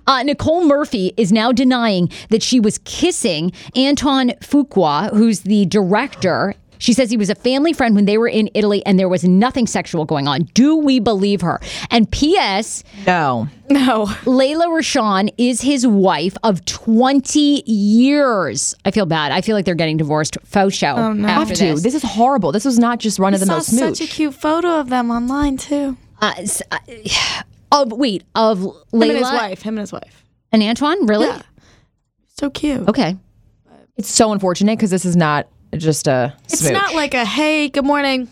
[0.07, 6.55] Uh, Nicole Murphy is now denying that she was kissing Antoine Fuqua, who's the director.
[6.79, 9.23] She says he was a family friend when they were in Italy and there was
[9.23, 10.45] nothing sexual going on.
[10.55, 11.61] Do we believe her?
[11.91, 12.83] And P.S.
[13.05, 14.07] No, No.
[14.23, 18.73] Layla Rochon is his wife of 20 years.
[18.83, 19.31] I feel bad.
[19.31, 20.37] I feel like they're getting divorced.
[20.43, 20.95] Faux show.
[20.95, 21.27] Oh, no.
[21.27, 21.75] have to.
[21.75, 21.93] This.
[21.93, 22.51] is horrible.
[22.51, 23.97] This was not just run of the saw mill smooch.
[23.99, 25.97] such a cute photo of them online too.
[26.19, 26.33] Uh,
[26.71, 26.77] uh,
[27.71, 29.61] of, wait, of Him and his wife.
[29.61, 30.23] Him and his wife.
[30.51, 31.05] and Antoine?
[31.05, 31.27] Really?
[31.27, 31.41] Yeah.
[32.37, 32.87] So cute.
[32.89, 33.17] Okay.
[33.97, 36.35] It's so unfortunate because this is not just a.
[36.45, 36.73] It's smooch.
[36.73, 38.27] not like a hey, good morning.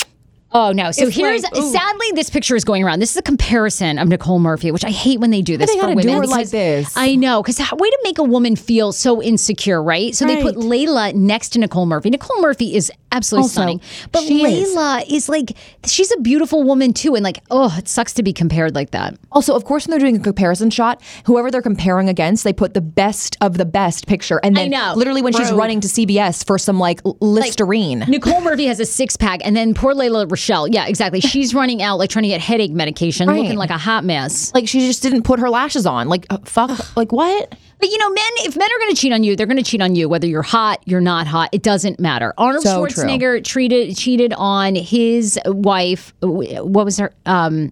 [0.52, 0.90] Oh no!
[0.90, 3.00] So It's here's like, sadly this picture is going around.
[3.00, 5.80] This is a comparison of Nicole Murphy, which I hate when they do this they
[5.80, 6.04] for women.
[6.04, 6.92] do like this?
[6.98, 10.16] I know, because way to make a woman feel so insecure, right?
[10.16, 12.10] So they put Layla next to Nicole Murphy.
[12.10, 13.82] Nicole Murphy is absolutely Also, stunning,
[14.12, 14.76] but she is.
[14.76, 15.30] Layla is.
[15.30, 15.53] like
[15.86, 19.16] she's a beautiful woman too, and like oh, it sucks to be compared like that.
[19.32, 22.74] Also, of course, when they're doing a comparison shot, whoever they're comparing against, they put
[22.74, 24.93] the best of the best picture, and then know.
[24.95, 27.99] literally when she's running to CBS for some like Listerine.
[28.07, 30.68] Nicole Murphy has a six pack, and then poor Layla Rochelle.
[30.68, 31.20] Yeah, exactly.
[31.30, 33.39] She's running out like trying to get headache medication, Right.
[33.41, 34.53] looking like a hot mess.
[34.53, 36.10] like she just didn't put her lashes on.
[36.10, 36.95] Like uh, fuck.
[36.97, 37.53] like what?
[37.80, 39.64] But you know, men, if men are going to cheat on you, they're going to
[39.64, 41.50] cheat on you, whether you're hot, you're not hot.
[41.54, 42.34] It doesn't matter.
[42.38, 43.06] Arnold So true.
[43.06, 46.14] Schwarzenegger treated cheated on his wife.
[46.22, 47.14] What was her?
[47.26, 47.72] Um,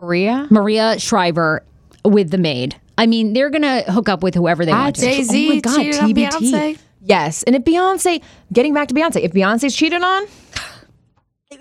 [0.00, 0.46] Maria.
[0.50, 1.64] Maria Shriver
[2.04, 2.76] with the maid.
[2.96, 5.00] I mean, they're going to hook up with whoever they want to.
[5.02, 6.28] Jay Z oh my God, cheated on TBT.
[6.30, 6.78] Beyonce.
[7.06, 8.22] Yes, and if Beyonce,
[8.52, 10.26] getting back to Beyonce, if Beyonce's cheated on,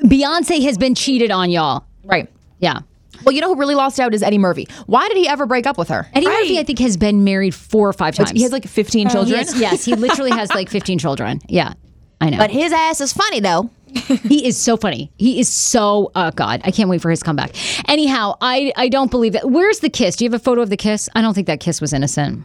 [0.03, 1.85] Beyonce has been cheated on, y'all.
[2.05, 2.29] right?
[2.59, 2.81] Yeah.
[3.23, 4.67] Well, you know who really lost out is Eddie Murphy.
[4.85, 6.07] Why did he ever break up with her?
[6.13, 8.31] Eddie Murphy, I think, has been married four or five times.
[8.31, 9.37] He has like 15 children.
[9.39, 11.39] yes, yes, he literally has like 15 children.
[11.47, 11.73] Yeah,
[12.21, 12.37] I know.
[12.37, 13.69] But his ass is funny though.
[14.23, 15.11] He is so funny.
[15.17, 17.51] He is so oh god, I can't wait for his comeback.
[17.87, 19.51] Anyhow, I I don't believe that.
[19.51, 20.15] Where's the kiss?
[20.15, 21.09] Do you have a photo of the kiss?
[21.13, 22.43] I don't think that kiss was innocent.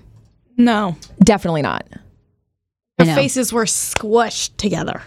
[0.59, 0.95] No.
[1.25, 1.87] Definitely not.
[2.99, 5.03] I Their faces were squished together.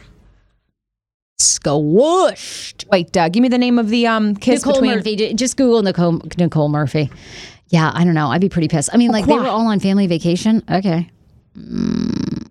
[1.41, 2.89] Squished.
[2.89, 4.97] Wait, uh, give me the name of the um kiss Nicole between.
[4.97, 5.33] Murphy.
[5.33, 7.09] Just Google Nicole Nicole Murphy.
[7.69, 8.27] Yeah, I don't know.
[8.27, 8.89] I'd be pretty pissed.
[8.93, 10.61] I mean, like they were all on family vacation.
[10.69, 11.09] Okay.
[11.57, 12.49] Mm,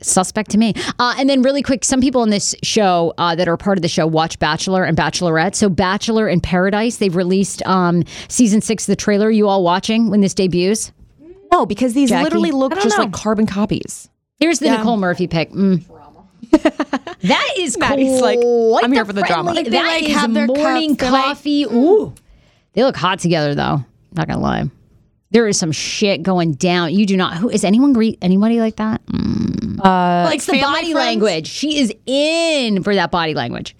[0.00, 0.74] suspect to me.
[0.98, 3.82] Uh, and then, really quick, some people in this show uh, that are part of
[3.82, 5.54] the show watch Bachelor and Bachelorette.
[5.54, 9.30] So, Bachelor in Paradise, they've released um, season six, the trailer.
[9.30, 10.92] You all watching when this debuts?
[11.52, 12.24] No, because these Jackie?
[12.24, 13.04] literally look just know.
[13.04, 14.08] like carbon copies.
[14.40, 15.52] Here's the Nicole Murphy pick.
[15.52, 15.84] Mm.
[17.22, 18.38] that is Maddie's like,
[18.84, 19.52] I'm here for the drama.
[19.52, 21.64] Like, they, that like, have their morning cups, like- coffee.
[21.64, 22.14] Ooh,
[22.74, 23.84] they look hot together though.
[24.12, 24.64] Not gonna lie.
[25.30, 26.92] There is some shit going down.
[26.92, 27.36] You do not.
[27.38, 29.04] Who is anyone greet anybody like that?
[29.06, 29.78] Mm.
[29.82, 31.46] like it's the body language.
[31.46, 33.74] She is in for that body language.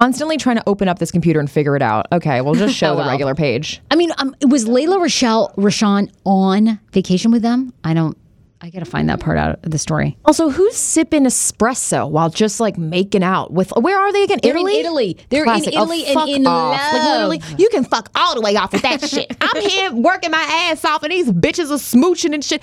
[0.00, 2.06] Constantly trying to open up this computer and figure it out.
[2.12, 3.80] Okay, we'll just show Oh, the regular page.
[3.90, 7.72] I mean, um, was Layla Rochelle Rochon on vacation with them?
[7.84, 8.18] I don't.
[8.66, 10.18] I gotta find that part out of the story.
[10.24, 13.70] Also, who's sipping espresso while just like making out with?
[13.76, 14.40] Where are they again?
[14.42, 14.80] They're Italy.
[14.80, 15.16] Italy.
[15.28, 15.72] They're Classic.
[15.72, 16.72] in Oh, Italy and fuck in off.
[16.72, 16.92] love.
[16.92, 17.02] Like
[17.42, 19.36] literally, you can fuck all the way off with that shit.
[19.40, 22.60] I'm here working my ass off, and these bitches are smooching and shit.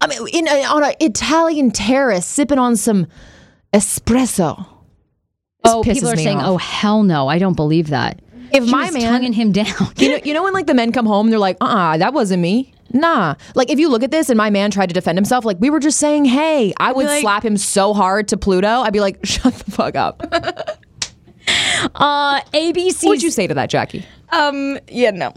[0.00, 3.06] I mean, in a, on an Italian terrace, sipping on some
[3.74, 4.56] espresso.
[5.64, 6.46] This oh, people are saying, off.
[6.46, 8.22] "Oh hell no, I don't believe that."
[8.54, 9.66] If She my man- him down.
[9.98, 12.14] You know, you know when like the men come home, they're like, "Uh, uh that
[12.14, 13.34] wasn't me." Nah.
[13.54, 15.70] Like if you look at this and my man tried to defend himself, like we
[15.70, 18.68] were just saying, "Hey," I would like- slap him so hard to Pluto.
[18.82, 20.22] I'd be like, "Shut the fuck up."
[21.96, 23.02] Uh, ABC.
[23.04, 24.04] what would you say to that, Jackie?
[24.30, 25.32] Um, yeah, no.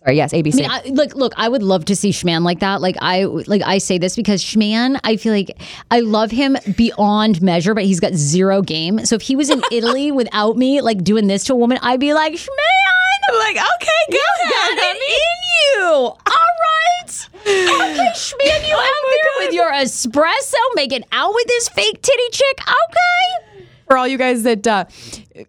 [0.00, 0.54] Sorry, yes, ABC.
[0.54, 1.32] I mean, I, look, look.
[1.36, 2.80] I would love to see Shman like that.
[2.80, 5.56] Like I, like I say this because Shman, I feel like
[5.90, 9.04] I love him beyond measure, but he's got zero game.
[9.06, 12.00] So if he was in Italy without me, like doing this to a woman, I'd
[12.00, 12.56] be like, Shman,
[13.30, 16.12] I'm like, okay, go got it in you.
[16.76, 17.28] Right.
[17.46, 22.60] Okay, Shman, you out there with your espresso, making out with this fake titty chick.
[22.60, 23.62] Okay.
[23.86, 24.84] For all you guys that uh,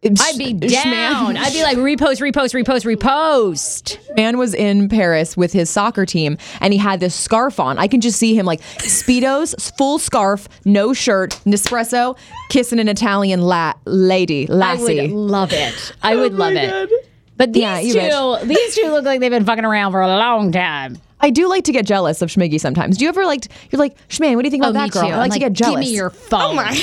[0.04, 1.38] I'd be down.
[1.38, 3.98] I'd be like repost, repost, repost, repost.
[4.16, 7.80] man was in Paris with his soccer team and he had this scarf on.
[7.80, 12.16] I can just see him like speedos, full scarf, no shirt, Nespresso,
[12.50, 15.02] kissing an Italian la- lady, I lassie.
[15.02, 15.94] would love it.
[16.04, 16.92] I would love it.
[17.38, 20.52] But these Yeah, two, these two look like they've been fucking around for a long
[20.52, 21.00] time.
[21.20, 22.97] I do like to get jealous of Schmiggy sometimes.
[22.97, 25.05] Do you ever like you're like, Shman, what do you think about oh, that girl?
[25.05, 25.86] I like, I'm to get jealous.
[25.86, 26.76] Give me your oh phone.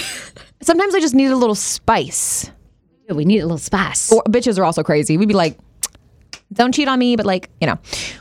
[0.62, 2.50] Sometimes I just need a little spice.
[3.08, 4.10] We need a little spice.
[4.10, 5.18] Or, bitches are also crazy.
[5.18, 5.58] We'd be like,
[6.52, 7.78] don't cheat on me, but like, you know,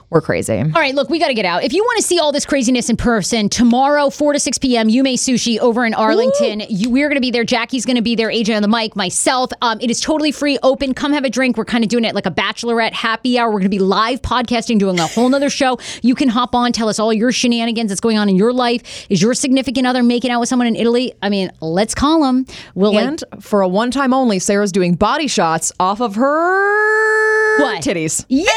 [0.10, 0.58] we're crazy.
[0.58, 1.64] All right, look, we got to get out.
[1.64, 4.88] If you want to see all this craziness in person, tomorrow, 4 to 6 p.m.,
[4.88, 6.62] Yume Sushi over in Arlington.
[6.70, 7.44] You, we're going to be there.
[7.44, 8.30] Jackie's going to be there.
[8.30, 9.52] AJ on the mic, myself.
[9.62, 10.94] Um, it is totally free, open.
[10.94, 11.58] Come have a drink.
[11.58, 13.48] We're kind of doing it like a bachelorette happy hour.
[13.50, 15.80] We're going to be live podcasting, doing a whole nother show.
[16.04, 19.08] You can hop on, tell us all your shenanigans that's going on in your life.
[19.10, 21.14] Is your significant other making out with someone in Italy?
[21.24, 22.46] I mean, let's call them.
[22.76, 27.43] We'll like, And for a one time only, Sarah's doing body shots off of her
[27.64, 27.84] What?
[27.84, 28.26] titties.
[28.28, 28.52] Yeah!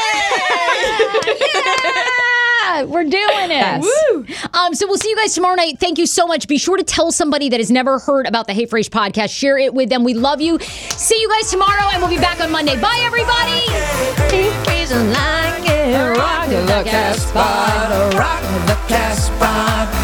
[2.63, 2.83] yeah!
[2.83, 3.83] We're doing it.
[4.53, 5.79] Um, so we'll see you guys tomorrow night.
[5.79, 6.47] Thank you so much.
[6.47, 9.35] Be sure to tell somebody that has never heard about the Hey Frase podcast.
[9.35, 10.03] Share it with them.
[10.03, 10.59] We love you.
[10.59, 12.79] See you guys tomorrow, and we'll be back on Monday.
[12.79, 13.63] Bye, everybody.
[16.17, 19.96] Rock the Casbah, rock the Casbah.